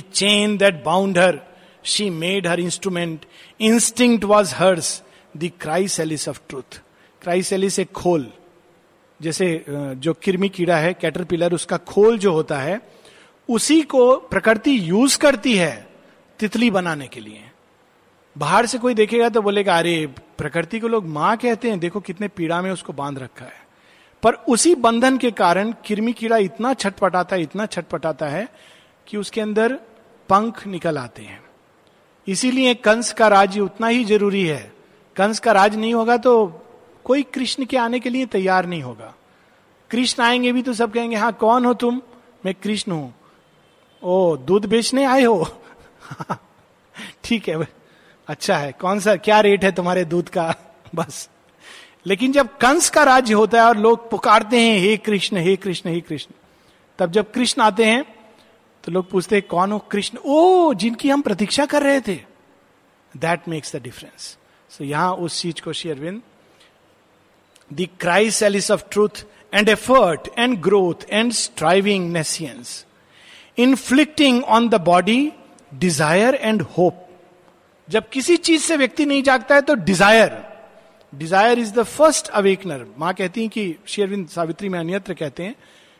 [0.00, 1.38] chain that bound her
[1.84, 3.24] she made her instrument
[3.60, 5.02] instinct was hers
[6.28, 6.82] of truth
[7.52, 8.32] chrysalis एक खोल।
[9.22, 12.80] जैसे जो किरमी कीड़ा है कैटरपिलर उसका खोल जो होता है,
[13.48, 15.88] उसी को प्रकृति यूज़ करती है
[16.38, 17.40] तितली बनाने के लिए।
[18.38, 20.06] बाहर से कोई देखेगा तो बोलेगा, अरे,
[20.38, 23.64] प्रकृति को लोग माँ कहते हैं, देखो कितने पीड़ा में उसको बाँध रखा है।
[24.22, 28.48] पर उसी बंधन के कारण किरमी कीड़ा इतना छटपटाता है, इतना छटपटाता है
[29.06, 29.72] कि उसके अंदर
[30.28, 31.44] पंख निकल आते हैं।
[32.28, 34.72] इसीलिए कंस का राज्य उतना ही ज़रूरी है।
[35.16, 36.62] कंस का राज नहीं होगा तो
[37.04, 39.14] कोई कृष्ण के आने के लिए तैयार नहीं होगा।
[39.90, 42.02] कृष्ण आएँगे भी तो सब कहेंगे हाँ कौन हो तुम?
[42.44, 43.14] मैं कृष्ण हूँ।
[44.02, 45.48] ओ, दूध बेचने आए हो?
[47.24, 47.68] ठीक है
[48.28, 50.54] अच्छा है। कौन सा, क्या रेट है तुम्हारे दूध का?
[50.94, 51.30] बस।
[52.06, 55.90] लेकिन जब कंस का राज्य होता है और लोग पुकारते हैं, हे कृष्ण हे कृष्ण
[55.90, 56.34] हे कृष्ण,
[56.98, 58.13] तब जब कृष्ण आते हैं
[58.84, 60.18] तो लोग पूछते, कौन हो कृष्ण?
[60.24, 62.20] ओ, जिनकी हम प्रतीक्षा कर रहे थे.
[63.14, 64.36] दैट मेक्स द डिफरेंस
[64.70, 66.20] सो यहाँ उस चीज़ को शेयरविंद
[67.70, 72.84] the Christ Alice of truth and effort and growth and striving nescience
[73.58, 75.32] inflicting on the body
[75.74, 77.00] desire and hope
[77.88, 80.36] जब किसी चीज़ से व्यक्ति नहीं जागता है तो desire
[81.12, 85.54] desire is the first awakener माँ कहती है कि शेरविंद सावित्री में अन्यत्र कहते हैं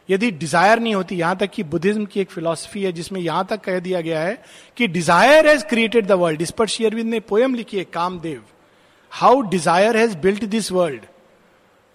[0.08, 3.60] यदि डिज़ायर नहीं होती, यहाँ तक कि बुद्धिज्म की एक फिलोसफी है जिसमें यहाँ तक
[3.60, 4.42] कह दिया गया है
[4.76, 8.42] कि desire has created the world इस पर शेयरविंद ने पोयम लिखी है, Kamadeva.
[9.12, 11.06] How desire has built this world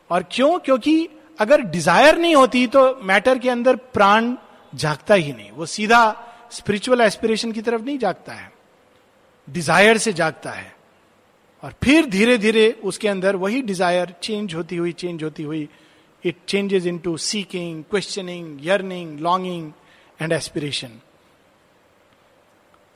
[0.09, 0.57] और क्यों?
[0.59, 1.07] क्योंकि
[1.39, 4.35] अगर डिज़ायर नहीं होती तो मैटर के अंदर प्राण
[4.73, 6.01] जागता ही नहीं। वो सीधा
[6.51, 8.51] स्पिरिचुअल एस्पिरेशन की तरफ़ नहीं जागता है।
[9.47, 10.73] डिज़ायर से जागता है।
[11.63, 15.67] और फिर धीरे धीरे उसके अंदर वही डिज़ायर चेंज होती हुई चेंज होती हुई
[16.23, 19.71] changes into seeking questioning yearning longing
[20.19, 20.99] and aspiration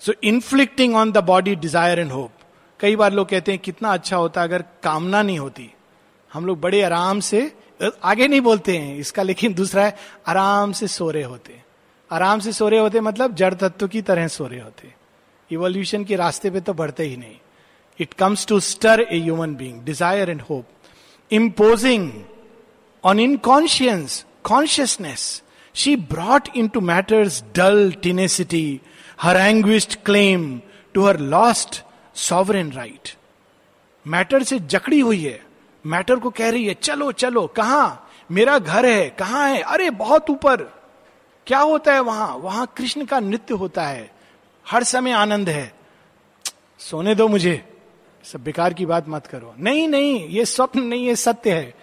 [0.02, 2.32] so inflicting on the body desire and hope
[2.80, 5.70] कई बार लोग कहते हैं, कितना अच्छा होता अगर कामना नहीं होती.
[6.32, 7.52] हम लोग बड़े आराम से
[8.04, 9.96] आगे नहीं बोलते हैं इसका, लेकिन दूसरा है,
[10.28, 11.62] आराम से सो रहे होते
[12.12, 14.94] आराम से सो रहे होते मतलब जड़ तत्व की तरह सो रहे होते
[15.52, 17.38] इवोल्यूशन के रास्ते पे तो बढ़ते ही नहीं।
[18.00, 20.66] It comes to stir a human being desire and hope
[21.32, 22.12] imposing
[23.20, 25.44] inconscience consciousness
[25.76, 28.82] she brought into matters dull tenacity
[29.22, 30.62] her anguished claim
[30.94, 31.84] to her lost
[32.16, 33.14] sovereign right
[34.08, 35.46] matter से जकड़ी हुई है।
[35.86, 38.00] मैटर को कह रही है, चलो चलो, कहा?
[38.32, 39.62] मेरा घर है, कहाँ है?
[39.62, 40.62] अरे, बहुत ऊपर।
[41.48, 42.36] क्या होता है वहाँ?
[42.36, 44.12] वहाँ कृष्ण का नृत्य होता है।
[44.68, 45.74] हर समय आनंद है।
[46.80, 47.80] सोने दो मुझे।
[48.24, 51.74] सब बेकार की बात मत करो। नहीं नहीं, ये स्वप्न नहीं, ये सत्य है।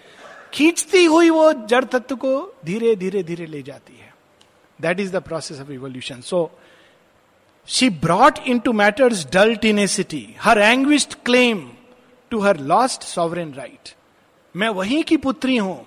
[0.53, 4.13] खींचती हुई वो जड़ तत्व को धीरे धीरे धीरे ले जाती है।
[4.81, 6.51] That is the process of evolution so
[7.67, 11.71] she brought into matters dull tenacity her anguished claim
[12.29, 13.95] to her lost sovereign right
[14.55, 15.85] मैं वहीं की पुत्री हूँ।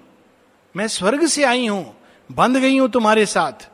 [0.77, 1.97] मैं स्वर्ग से आई हूँ।
[2.33, 3.71] बंध गई हूँ तुम्हारे साथ।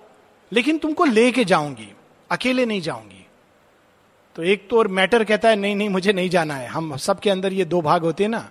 [0.53, 1.93] लेकिन तुमको लेके जाऊँगी।
[2.31, 3.27] अकेले नहीं जाऊँगी।
[4.37, 7.31] तो एक तो और मैटर कहता है, नहीं नहीं, मुझे नहीं जाना है। हम सबके
[7.31, 8.51] अंदर ये दो भाग होते हैं ना।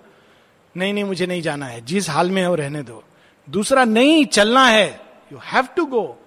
[0.78, 3.04] नहीं नहीं, मुझे नहीं जाना है। जिस हाल में हो रहने दो।
[3.50, 5.02] दूसरा, नहीं, चलना है।
[5.34, 6.18] You have to go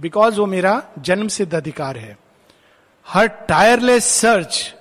[0.00, 2.18] because वो मेरा जन्म सिद्ध अधिकार है।
[3.06, 4.74] Her tireless search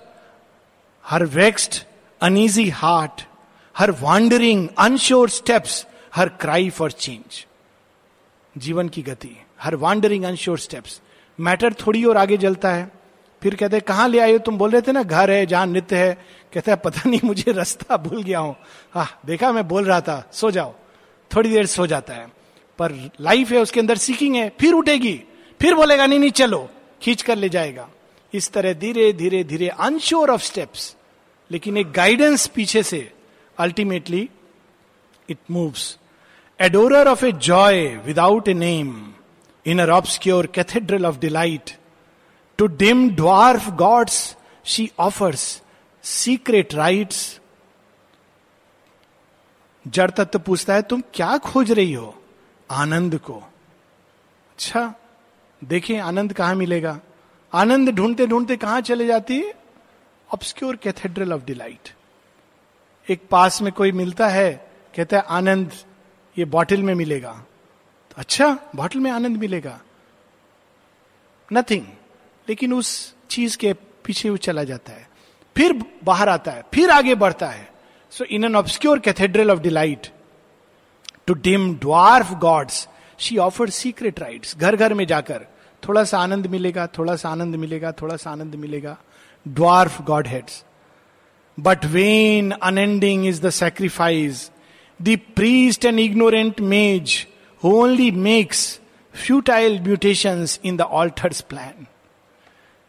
[1.06, 1.84] her vexed
[2.22, 3.24] uneasy heart
[3.78, 7.46] her wandering unsure steps her cry for change
[8.58, 11.02] जीवन की गति, her wandering unsure steps
[11.40, 13.03] matter थोड़ी और आगे जलता है।
[13.44, 16.26] फिर कहते, कहाँ ले आए तुम बोल रहे थे ना, घर है, जहाँ नृत्य है।
[16.54, 18.56] कहते हैं, पता नहीं, मुझे रास्ता भूल गया हूँ।
[18.94, 20.74] हा, देखा, मैं बोल रहा था, सो जाओ।
[21.36, 22.28] थोड़ी देर सो जाता है।
[22.80, 25.24] पर लाइफ है, उसके अंदर सीकिंग है, फिर उठेगी।
[25.62, 26.70] फिर बोलेगा, नहीं नहीं, चलो,
[27.02, 27.90] खींच कर ले जाएगा।
[28.34, 30.96] इस तरह धीरे धीरे धीरे अनश्योर ऑफ़ स्टेप्स
[31.52, 33.12] लेकिन एक गाइडेंस पीछे से
[33.58, 34.30] ultimately
[35.30, 35.98] it moves
[36.62, 39.14] adorer of a joy without a name
[39.68, 41.83] in her obscure cathedral of delight.
[42.60, 44.36] To dim dwarf gods
[44.66, 45.62] she offers
[46.04, 47.18] secret rites.
[49.86, 52.14] जड़ तत्व पूछता है, तुम क्या खोज रही हो
[52.72, 53.34] आनंद को?
[53.34, 54.94] अच्छा
[55.62, 57.00] देखें आनंद कहाँ मिलेगा?
[57.54, 59.54] आनंद ढूंढते ढूंढते कहाँ चले जाती है?
[60.30, 61.90] ऑब्सक्योर कैथेड्रल ऑफ़ डिलाइट
[63.08, 64.54] एक पास में कोई मिलता है,
[64.96, 65.72] कहता है, आनंद,
[66.38, 67.34] ये बॉटल में मिलेगा।
[68.12, 69.80] तो अच्छा बॉटल में आनंद मिलेगा.
[71.54, 71.86] नथिंग
[72.48, 73.74] लेकिन उस चीज़ के
[74.06, 75.08] पीछे वो चला जाता है।
[75.56, 77.72] फिर बाहर आता है, फिर आगे बढ़ता है।
[78.14, 80.08] So in an obscure cathedral of delight
[81.28, 82.88] to dim dwarf gods
[83.20, 85.46] she offer secret rites घर घर में जाकर।
[85.84, 88.98] थोड़ा सा आनंद मिलेगा, थोड़ा सा आनंद मिलेगा, थोड़ा सा आनंद मिलेगा।
[89.46, 90.64] Dwarf god heads
[91.58, 94.50] but vain unending is the sacrifice
[95.00, 97.26] the priest and ignorant mage
[97.64, 98.80] only makes
[99.14, 101.86] futile mutation in the altar's plan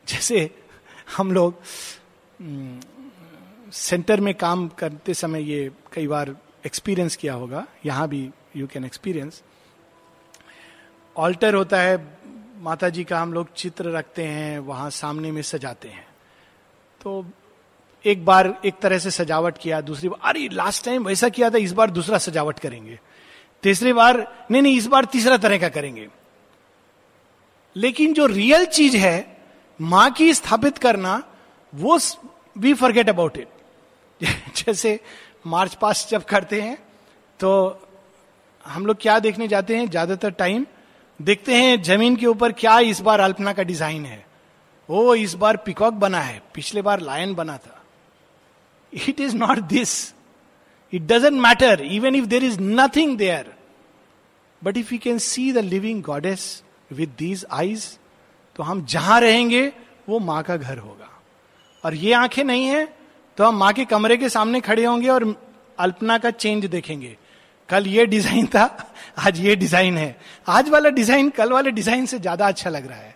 [0.08, 0.50] जैसे
[1.16, 1.62] हम लोग
[3.72, 6.36] सेंटर में काम करते समय ये कई बार
[6.66, 9.42] एक्सपीरियंस किया होगा। यहाँ भी यू कैन एक्सपीरियंस
[11.16, 12.16] ऑल्टर होता है
[12.58, 16.06] माता जी का हम लोग चित्र रखते हैं, वहाँ सामने में सजाते हैं।
[17.00, 17.24] तो
[18.04, 21.58] एक बार एक तरह से सजावट किया, दूसरी बार, अरे लास्ट टाइम वैसा किया था,
[21.58, 23.00] इस बार दूसरा सजावट करेंगे।
[23.62, 26.08] तीसरी बार, नहीं नहीं, इस बार तीसरा तरह का करेंगे।
[27.76, 29.33] लेकिन जो रियल चीज़ है
[29.80, 31.22] माँ की स्थापित करना,
[31.72, 31.98] वो
[32.56, 33.48] वी फॉरगेट अबाउट इट
[34.56, 34.98] जैसे
[35.46, 36.76] मार्च पास जब करते हैं
[37.40, 37.50] तो
[38.64, 39.88] हम लोग क्या देखने जाते हैं?
[39.90, 40.66] ज़्यादातर टाइम
[41.20, 44.24] देखते हैं ज़मीन के ऊपर क्या इस बार अल्पना का डिज़ाइन है।
[44.88, 47.80] ओ, इस बार पिकॉक बना है। पिछले बार लायन बना था।
[48.92, 50.14] It is not this
[50.92, 53.52] it doesn't matter even if there is nothing there
[54.62, 57.86] but if you can see the living goddess with these eyes
[58.58, 59.72] तो हम जहाँ रहेंगे,
[60.08, 61.10] वो माँ का घर होगा।
[61.84, 62.86] और ये आँखें नहीं है
[63.38, 65.24] तो हम माँ के कमरे के सामने खड़े होंगे और
[65.78, 67.16] अल्पना का चेंज देखेंगे।
[67.68, 68.64] कल ये डिज़ाइन था,
[69.18, 72.98] आज ये डिज़ाइन है। आज वाला डिज़ाइन कल वाले डिज़ाइन से ज़्यादा अच्छा लग रहा
[72.98, 73.14] है।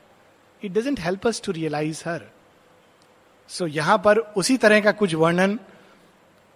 [0.62, 2.22] It doesn't help us to realise her
[3.50, 5.58] so यहाँ पर उसी तरह का कुछ वर्णन।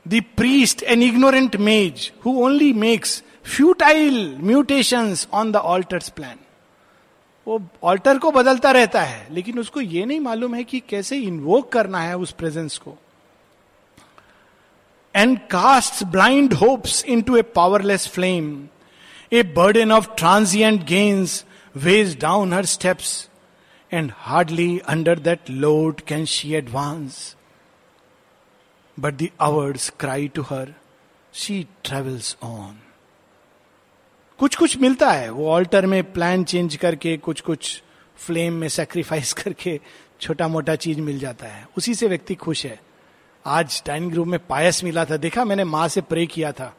[0.07, 6.39] The priest an ignorant mage who only makes futile mutation on the altar's plan
[7.47, 11.73] वो ऑल्टर को बदलता रहता है, लेकिन उसको ये नहीं मालूम है कि कैसे इन्वोक
[11.73, 12.97] करना है उस प्रेजेंस को।
[15.15, 18.69] And cast blind hopes into a powerless flame
[19.33, 23.29] a burden of transient gains weighs down her steps
[23.93, 27.37] and hardly under that load can she advance
[28.97, 30.75] but the hours cry to her
[31.35, 32.79] she travels on
[34.43, 37.83] कुछ कुछ मिलता है। वो alter में plan change करके कुछ कुछ
[38.17, 39.81] flame में सेक्रीफाइस करके
[40.21, 42.81] छोटा मोटा चीज़ मिल जाता है। उसी से व्यक्ति खुश है।
[43.47, 46.77] आज डाइनिंग रूम में पायस मिला था। देखा मैंने माँ से प्रे किया था।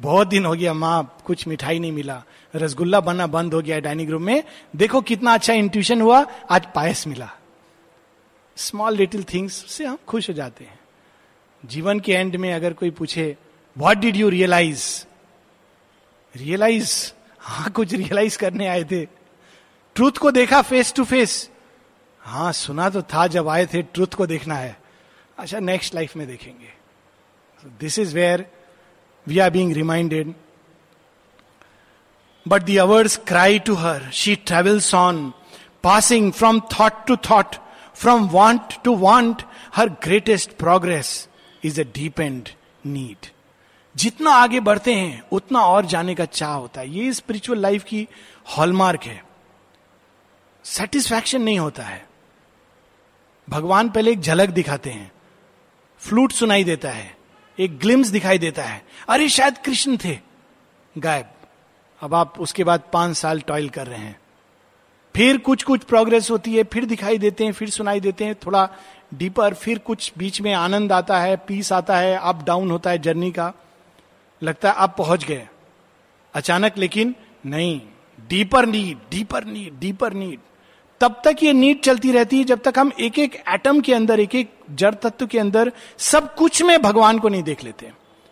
[0.00, 2.24] बहुत दिन हो गया माँ, कुछ मिठाई नहीं मिला।
[2.56, 4.44] रसगुल्ला बनना बंद हो गया डाइनिंग रूम में।
[4.76, 7.30] देखो कितना अच्छा इंट्यूशन हुआ। आज पायस मिला।
[8.56, 10.80] स्मॉल लिटिल थिंग्स से हम खुश हो जाते हैं।
[11.66, 13.36] जीवन के एंड में अगर कोई पूछे
[13.78, 15.06] what did you realise
[16.36, 16.94] realise
[17.40, 19.04] हाँ कुछ रियलाइज़ करने आए थे।
[19.96, 21.50] ट्रूथ को देखा फेस टू फेस
[22.22, 24.76] हाँ सुना तो था जब आए थे ट्रूथ को देखना है।
[25.38, 26.72] अच्छा नेक्स्ट लाइफ में देखेंगे।
[27.80, 28.46] This is where
[29.26, 30.34] we are being reminded
[32.46, 35.32] but the hours cry to her she travels on
[35.82, 37.56] passing from thought to thought
[37.94, 39.42] from want to want
[39.74, 41.28] her greatest progress
[41.64, 42.48] is a deep and
[42.86, 43.26] need
[43.96, 48.08] जितना आगे बढ़ते हैं, उतना और जाने का चाह होता है। ये स्पिरिचुअल लाइफ की
[48.58, 49.24] हॉलमार्क है।
[50.64, 52.08] सेटिस्फैक्शन नहीं होता है।
[53.50, 55.12] भगवान पहले एक झलक दिखाते हैं।
[55.98, 57.16] फ्लूट सुनाई देता है।
[57.58, 60.18] एक ग्लिम्स दिखाई देता है। अरे, शायद कृष्ण थे।
[60.98, 61.32] गायब।
[62.00, 64.20] अब आप उसके बाद पाँच साल टॉयल कर रहे हैं।
[65.16, 68.70] फिर कुछ कुछ प्रोग्रेस होती है, फिर दिखाई देते हैं, फिर सुनाई देते हैं। थोड़ा
[69.14, 72.98] डीपर फिर कुछ बीच में आनंद आता है पीस आता है अप डाउन होता है
[72.98, 73.52] जर्नी का।
[74.44, 75.46] लगता है आप पहुँच गए।
[76.34, 77.14] अचानक लेकिन
[77.46, 77.80] नहीं
[78.28, 80.40] deeper need deeper need deeper need
[81.00, 84.20] तब तक ये नीड चलती रहती है जब तक हम एक एक एटम के अंदर
[84.20, 87.90] एक एक जड़ तत्व के अंदर सब कुछ में भगवान को नहीं देख लेते।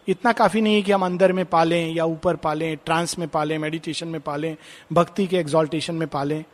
[0.08, 3.58] इतना काफ़ी नहीं है कि हम अंदर में पालें या ऊपर पालें ट्रांस में पालें
[3.58, 4.56] मेडिटेशन में पालें,
[4.92, 6.44] भक्ति के एक्सॉल्टेशन में पालें।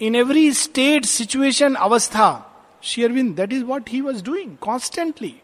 [0.00, 2.30] इन एवरी स्टेट सिचुएशन अवस्था
[2.82, 5.34] शेयरविंद that is what he was doing constantly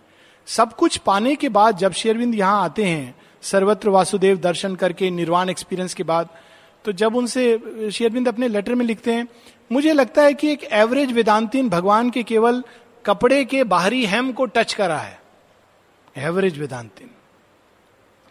[0.49, 5.51] सब कुछ पाने के बाद जब शेरविंद यहाँ आते हैं, सर्वत्र वासुदेव दर्शन करके, निर्वाण
[5.51, 6.29] एक्सपीरियंस के बाद
[6.85, 9.27] तो जब उनसे शेरविंद अपने लेटर में लिखते हैं,
[9.71, 12.63] मुझे लगता है कि एक एवरेज वेदांतिन भगवान के केवल
[13.05, 15.19] कपड़े के बाहरी हेम को टच करा है।
[16.17, 17.11] Average Vedantin.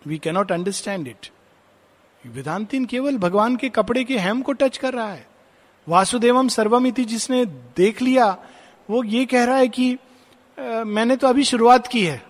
[0.05, 1.27] We cannot understand it
[2.23, 5.25] Vedantin केवल भगवान के कपड़े के हेम को टच कर रहा है।
[5.87, 7.45] वासुदेवम सर्वमिति जिसने
[7.77, 8.35] देख लिया,
[8.89, 9.97] वो ये कह रहा है कि
[10.57, 12.21] मैंने तो अभी शुरुआत की है।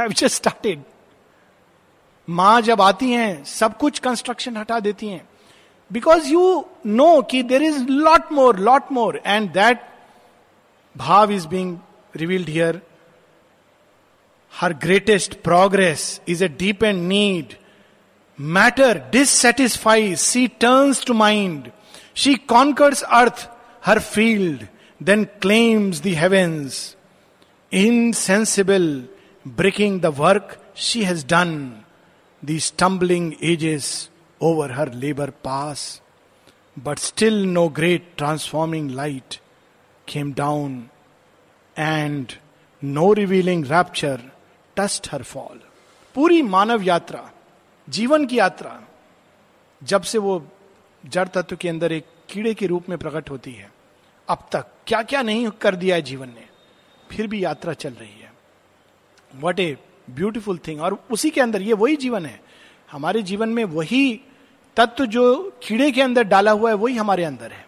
[0.00, 0.82] जस्ट स्टार्टेड
[2.28, 5.28] माँ जब आती हैं, सब कुछ कंस्ट्रक्शन हटा देती हैं।
[5.90, 9.82] बिकॉज़ यू नो कि there is lot more lot more and that
[10.96, 11.76] भाव is being
[12.16, 12.80] revealed here
[14.52, 17.54] her greatest progress is a deep and need
[18.38, 21.70] matter dissatisfies she turns to mind
[22.16, 23.48] she conquers earth
[23.86, 24.66] her field
[25.00, 26.96] then claims the heavens
[27.72, 28.88] insensible
[29.44, 31.54] breaking the work she has done
[32.42, 33.92] the stumbling ages
[34.40, 36.00] over her labor pass.
[36.76, 39.38] But still no great transforming light
[40.08, 40.90] came down,
[41.76, 42.36] and
[42.82, 44.20] no revealing rapture
[44.76, 45.56] touched her fall.
[46.14, 47.20] पूरी मानव यात्रा
[47.88, 48.72] जीवन की यात्रा
[49.82, 50.34] जब से वो
[51.04, 53.70] जड़ तत्व के अंदर एक कीड़े के रूप में प्रकट होती है
[54.28, 56.46] अब तक क्या क्या नहीं कर दिया है जीवन ने
[57.16, 58.32] फिर भी यात्रा चल रही है।
[59.40, 59.76] वट ए
[60.10, 62.40] ब्यूटिफुल थिंग और उसी के अंदर, ये वही जीवन है।
[62.92, 64.20] हमारे जीवन में वही
[64.76, 67.66] तत्व जो कीड़े के अंदर डाला हुआ है, वही हमारे अंदर है।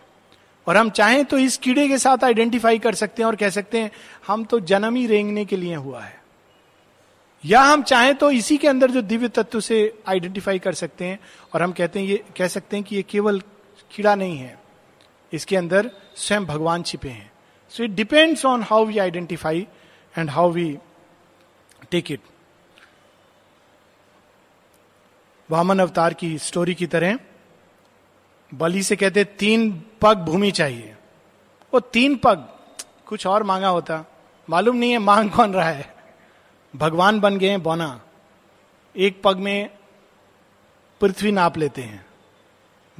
[0.67, 3.81] और हम चाहें तो इस कीड़े के साथ आइडेंटिफाई कर सकते हैं और कह सकते
[3.81, 3.91] हैं,
[4.27, 6.23] हम तो जन्म ही रेंगने के लिए हुआ है।
[7.45, 11.21] या हम चाहें तो इसी के अंदर जो दिव्य तत्व से आइडेंटिफाई कर सकते हैं,
[11.55, 13.41] और हम कहते हैं, ये, कह सकते हैं कि ये केवल
[13.91, 14.59] कीड़ा नहीं है।
[15.33, 17.31] इसके अंदर स्वयं भगवान छिपे हैं।
[17.69, 19.67] So it depends on how we identify
[20.19, 20.79] and how we
[21.91, 22.21] take it
[25.51, 27.19] Vamana अवतार की स्टोरी की तरह,
[28.55, 30.97] बलि से कहते तीन पग भूमि चाहिए।
[31.75, 32.49] वो तीन पग,
[33.07, 34.05] कुछ और मांगा होता।
[34.51, 35.97] मालूम नहीं है मांग कौन रहा है।
[36.77, 38.01] भगवान बन गए हैं बोना।
[38.97, 39.71] एक पग में
[41.01, 42.07] पृथ्वी नाप लेते हैं।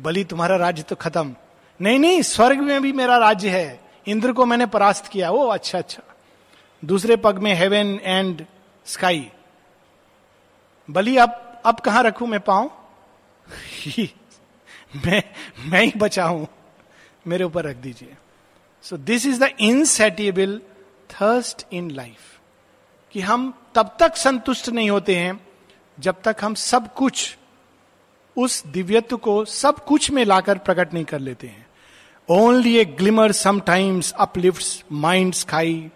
[0.01, 1.37] बलि, तुम्हारा राज्य तो खत्म।
[1.81, 5.79] नहीं नहीं, स्वर्ग में भी मेरा राज्य है। इंद्र को मैंने परास्त किया, ओ अच्छा
[5.79, 6.03] अच्छा।
[6.85, 8.47] दूसरे पग में हेवन एंड
[8.87, 9.31] स्काई
[10.91, 12.71] बलि, अब अब कहाँ रखू मैं पाऊँ
[15.07, 15.23] मैं
[15.71, 16.49] मैं ही बचा हूँ।
[17.27, 18.15] मेरे ऊपर रख दीजिए।
[18.83, 20.61] So this is the insatiable
[21.11, 22.41] thirst in life
[23.13, 25.47] कि हम तब तक संतुष्ट नहीं होते हैं,
[26.01, 27.37] जब तक हम सब कुछ,
[28.37, 31.66] उस दिव्यत्व को सब कुछ में लाकर प्रकट नहीं कर लेते हैं।
[32.29, 35.91] Only a glimmer sometimes uplift mind sky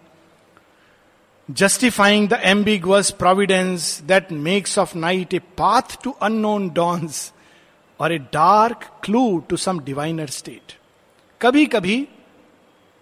[1.49, 7.17] justifying the ambiguous providence that makes of night a path to unknown dawns
[7.99, 10.75] or a dark clue to some diviner state.
[11.41, 11.97] कभी कभी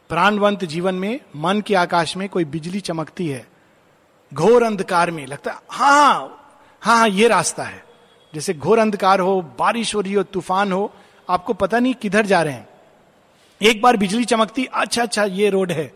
[0.09, 3.45] प्राणवंत जीवन में, मन के आकाश में कोई बिजली चमकती है,
[4.31, 6.03] घोर अंधकार में लगता है हाँ
[6.81, 7.83] हाँ हाँ ये रास्ता है
[8.33, 10.91] जैसे घोर अंधकार हो, बारिश हो रही हो, तूफ़ान हो,
[11.29, 12.68] आपको पता नहीं किधर जा रहे हैं
[13.61, 15.93] एक बार बिजली चमकती अच्छा अच्छा ये रोड है।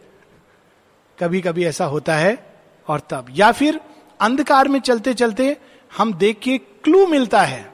[1.20, 3.80] कभी कभी ऐसा होता है, और तब। या फिर
[4.22, 5.58] अंधकार में चलते चलते
[5.98, 7.74] हम देख के क्लू मिलता है।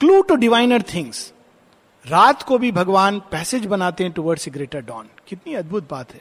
[0.00, 1.32] Clue to diviner things.
[2.06, 6.20] रात को भी भगवान पैसेज बनाते हैं टुवर्ड्स ग्रेटर डॉन। कितनी अद्भुत बात है।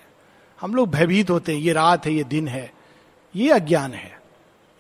[0.62, 2.72] हम लोग भयभीत होते हैं, ये रात है, ये दिन है।
[3.36, 4.22] ये अज्ञान है।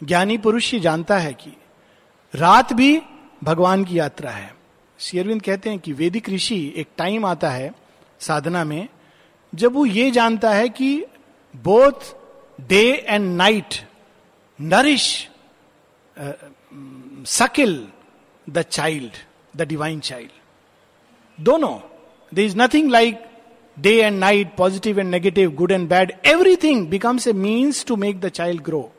[0.03, 1.57] ज्ञानी पुरुष ये जानता है कि
[2.35, 3.01] रात भी
[3.43, 4.55] भगवान की यात्रा है।
[4.99, 7.86] शेरविंद कहते हैं कि वेदिक ऋषि एक टाइम आता है
[8.19, 8.87] साधना में,
[9.53, 11.05] जब वो ये जानता है कि
[11.53, 12.15] both
[12.69, 13.75] day and night
[14.59, 15.07] nourish
[17.27, 17.87] suckle
[18.47, 19.17] the child
[19.57, 20.31] the divine child
[21.39, 21.77] दोनों
[22.31, 23.23] they is nothing like
[23.77, 28.19] day and night positive and negative good and bad everything becomes a means to make
[28.21, 28.89] the child grow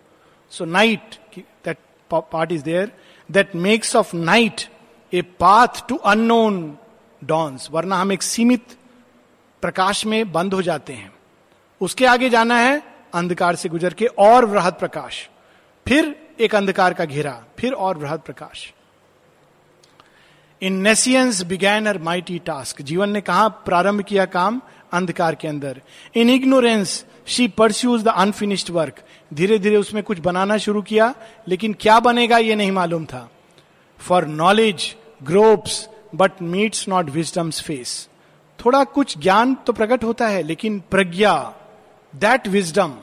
[0.52, 1.79] so night that
[2.10, 2.92] part is there
[3.29, 4.69] that makes of night
[5.12, 6.79] a path to unknown
[7.23, 8.77] dawns वरना हम एक सीमित
[9.63, 11.13] प्रकाश में बंद हो जाते हैं।
[11.81, 12.83] उसके आगे जाना है
[13.15, 15.29] अंधकार से गुजर के और वृहद प्रकाश।
[15.87, 18.73] फिर एक अंधकार का घेरा, फिर और वृहद प्रकाश।
[20.63, 24.61] In nescience began her mighty task जीवन ने कहा, प्रारंभ किया काम
[24.92, 25.81] अंधकार के अंदर।
[26.15, 29.02] In ignorance she pursues the unfinished work
[29.35, 31.15] धीरे धीरे उसमें कुछ बनाना शुरू किया,
[31.48, 33.29] लेकिन क्या बनेगा यह नहीं मालूम था।
[34.00, 38.09] For knowledge gropes but meets not wisdom's face
[38.59, 41.35] थोड़ा कुछ ज्ञान तो प्रकट होता है, लेकिन प्रज्ञा
[42.15, 42.94] दैट विजडम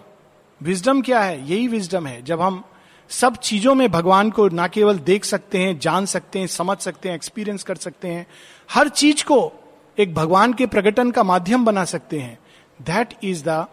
[0.61, 1.49] विजडम क्या है?
[1.49, 2.63] यही विजडम है। जब हम
[3.09, 7.09] सब चीज़ों में भगवान को ना केवल देख सकते हैं, जान सकते हैं, समझ सकते
[7.09, 8.25] हैं एक्सपीरियंस कर सकते हैं,
[8.69, 9.51] हर चीज़ को
[9.97, 12.37] एक भगवान के प्रकटन का माध्यम बना सकते हैं।
[12.79, 13.65] दैट इज़ द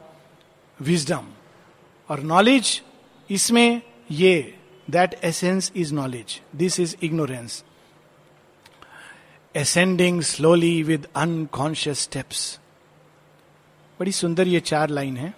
[0.78, 1.26] विजडम
[2.08, 2.80] और नॉलेज
[3.30, 4.54] इसमें ये
[4.88, 7.62] that essence is knowledge this is ignorance
[9.54, 12.58] ascending slowly with unconscious steps
[14.00, 15.32] बड़ी सुंदर ये चार लाइन है।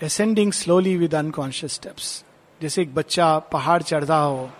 [0.00, 2.24] Ascending slowly with unconscious steps
[2.60, 4.50] जैसे एक बच्चा पहाड़ चढ़ रहा हो।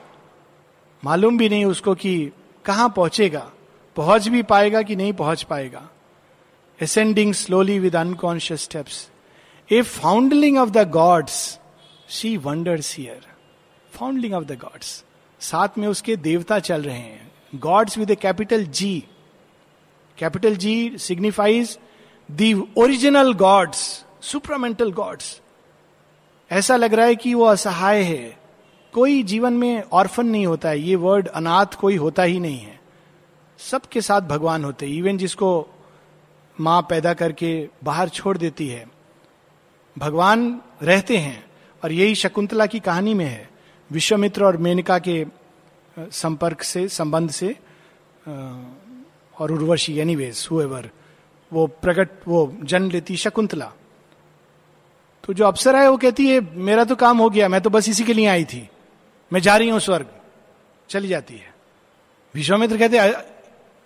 [1.05, 2.33] मालूम भी नहीं उसको कि
[2.65, 3.51] कहाँ पहुंचेगा।
[3.97, 5.89] पहुँच भी पाएगा कि नहीं पहुँच पाएगा।
[6.83, 9.09] Ascending slowly with unconscious steps
[9.73, 11.59] a foundling of the gods
[12.09, 13.27] she wanders here
[13.93, 15.05] foundling of the gods
[15.41, 19.05] साथ में उसके देवता चल रहे हैं। Gods with a capital G
[20.19, 21.79] capital G signifies
[22.31, 25.41] the original gods supramental gods
[26.51, 28.39] ऐसा लग रहा है कि वो असहाय है।
[28.93, 32.81] कोई जीवन में ऑर्फन नहीं होता है। ये वर्ड अनाथ कोई होता ही नहीं है।
[33.59, 35.69] सबके साथ भगवान होते इवन जिसको
[36.61, 38.87] माँ पैदा करके बाहर छोड़ देती है।
[39.99, 41.45] भगवान रहते हैं
[41.85, 43.49] और यही शकुंतला की कहानी में है।
[43.91, 45.25] विश्वमित्र और मेनका के
[45.97, 47.57] संपर्क से, संबंध से
[48.27, 50.91] और उर्वशी एनीवेज हुएवर
[51.53, 53.73] वो प्रकट वो जन्म लेती शकुंतला।
[55.25, 57.89] तो जो अफसर है, वो कहती है, मेरा तो काम हो गया, मैं तो बस
[57.89, 58.69] इसी के लिए आई थी।
[59.33, 60.07] मैं जा रही हूँ स्वर्ग।
[60.91, 61.55] चली जाती है।
[62.35, 62.99] विश्वामित्र कहते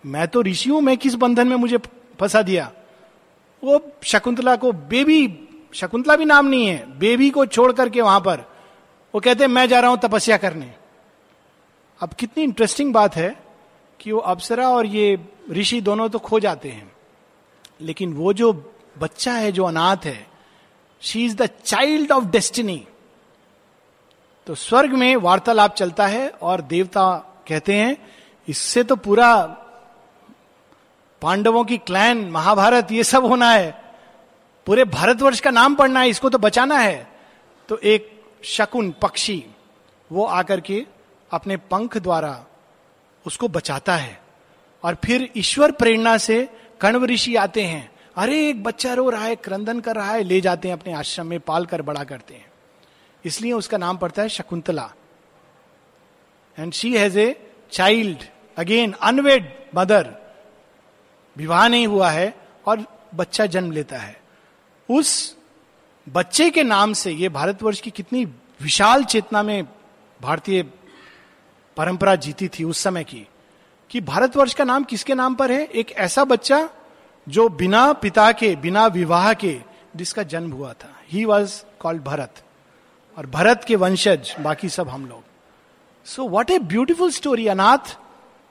[0.04, 1.78] मैं तो ऋषि हूँ, मैं किस बंधन में मुझे
[2.20, 2.70] फंसा दिया?
[3.62, 5.28] वो शकुंतला को, बेबी,
[5.74, 8.44] शकुंतला भी नाम नहीं है, बेबी को छोड़ करके वहाँ पर,
[9.14, 10.74] वो कहते मैं जा रहा हूँ तपस्या करने।
[12.00, 13.34] अब कितनी इंटरेस्टिंग बात है
[14.00, 15.18] कि वो अप्सरा और ये
[15.50, 16.92] ऋषि दोनों तो खो जाते हैं।
[17.80, 18.52] लेकिन वो जो
[18.98, 20.26] बच्चा है, जो अनाथ है
[21.02, 22.84] she is the child of destiny
[24.46, 27.16] तो स्वर्ग में वार्तालाप चलता है और देवता
[27.48, 27.96] कहते हैं,
[28.48, 29.34] इससे तो पूरा
[31.22, 33.70] पांडवों की क्लैन महाभारत, ये सब होना है।
[34.66, 37.06] पूरे भारतवर्ष का नाम पढ़ना है, इसको तो बचाना है।
[37.68, 38.10] तो एक
[38.44, 39.44] शकुन, पक्षी,
[40.10, 40.84] वो आकर के
[41.32, 42.44] अपने पंख द्वारा
[43.26, 44.22] उसको बचाता है।
[44.82, 46.48] और फिर ईश्वर प्रेरणा से
[46.80, 50.40] कण्व ऋषि आते हैं। अरे, एक बच्चा रो रहा है, क्रंदन कर रहा है, ले
[50.40, 52.52] जाते हैं अपने आश्रम में, पाल कर बड़ा करते हैं।
[53.24, 54.92] इसलिए उसका नाम पड़ता है Shakuntala.
[56.58, 58.18] And she has a child
[58.58, 60.14] again unwed mother
[61.36, 64.20] विवाह नहीं हुआ है और बच्चा जन्म लेता है।
[64.90, 65.36] उस
[66.08, 68.24] बच्चे के नाम से ये भारतवर्ष की कितनी
[68.60, 69.64] विशाल चेतना में
[70.22, 70.70] भारतीय
[71.78, 73.26] परंपरा जीती थी उस समय की,
[73.90, 75.64] कि भारतवर्ष का नाम किसके नाम पर है?
[75.64, 76.68] एक ऐसा बच्चा
[77.26, 79.56] जो बिना पिता के, बिना विवाह के,
[79.96, 82.42] जिसका जन्म हुआ था। ही वॉज़ कॉल्ड भरत
[83.16, 85.22] और भरत के वंशज, बाकी सब हम लोग।
[86.06, 87.96] So what a beautiful story अनाथ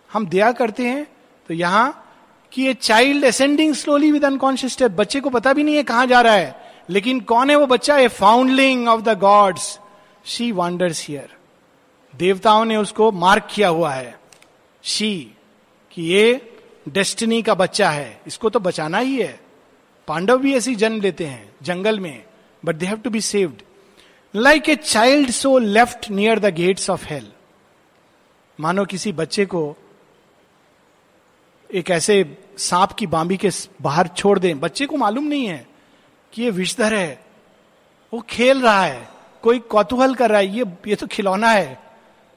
[0.09, 1.05] हम दया करते हैं।
[1.49, 2.03] तो यहाँ
[2.51, 6.05] कि ये child ascending slowly with unconscious step बच्चे को पता भी नहीं है कहाँ
[6.05, 6.55] जा रहा है,
[6.89, 7.97] लेकिन कौन है वो बच्चा?
[7.97, 9.79] A foundling of the gods
[10.25, 11.36] she wanders here
[12.17, 14.19] देवताओं ने उसको मार्क किया हुआ है।
[14.83, 15.31] शी,
[15.91, 16.53] कि ये
[16.89, 19.39] डेस्टिनी का बच्चा है। इसको तो बचाना ही है।
[20.07, 22.23] पांडव भी ऐसी जन्म लेते हैं, जंगल में
[22.65, 23.61] but they have to be saved
[24.35, 27.31] like a child so left near the gates of hell
[28.59, 29.75] मानो किसी बच्चे को
[31.73, 33.49] एक ऐसे सांप की बांबी के
[33.81, 35.67] बाहर छोड़ दें। बच्चे को मालूम नहीं है
[36.33, 37.25] कि ये विषधर है।
[38.13, 39.09] वो खेल रहा है।
[39.41, 41.86] कोई कौतूहल कर रहा है। ये ये तो खिलौना है।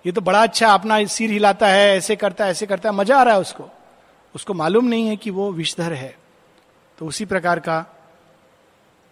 [0.05, 3.18] ये तो बड़ा अच्छा अपना सिर हिलाता है, ऐसे करता है, ऐसे करता है, मज़ा
[3.18, 3.68] आ रहा है उसको।
[4.34, 6.14] उसको मालूम नहीं है कि वो विषधर है।
[6.98, 7.84] तो उसी प्रकार का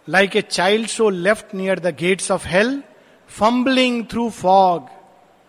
[0.08, 2.82] like a child so left near the gates of hell
[3.30, 4.88] fumbling through fog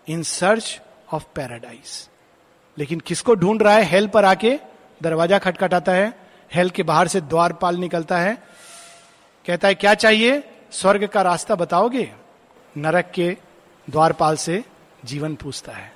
[0.08, 0.80] in search
[1.12, 2.08] of paradise
[2.78, 3.84] लेकिन किसको ढूंढ रहा है?
[3.84, 4.58] हेल पर आके
[5.02, 6.12] दरवाज़ा खटखटाता है
[6.54, 8.34] हेल के बाहर से द्वारपाल निकलता है।
[9.46, 10.42] कहता है, क्या चाहिए?
[10.72, 12.10] स्वर्ग का रास्ता बताओगे?
[12.76, 13.36] नरक के
[13.88, 14.62] द्वारपाल से
[15.04, 15.92] जीवन पूछता है।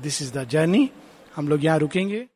[0.00, 0.90] दिस इज़ द जर्नी
[1.36, 2.26] हम लोग यहाँ रुकेंगे।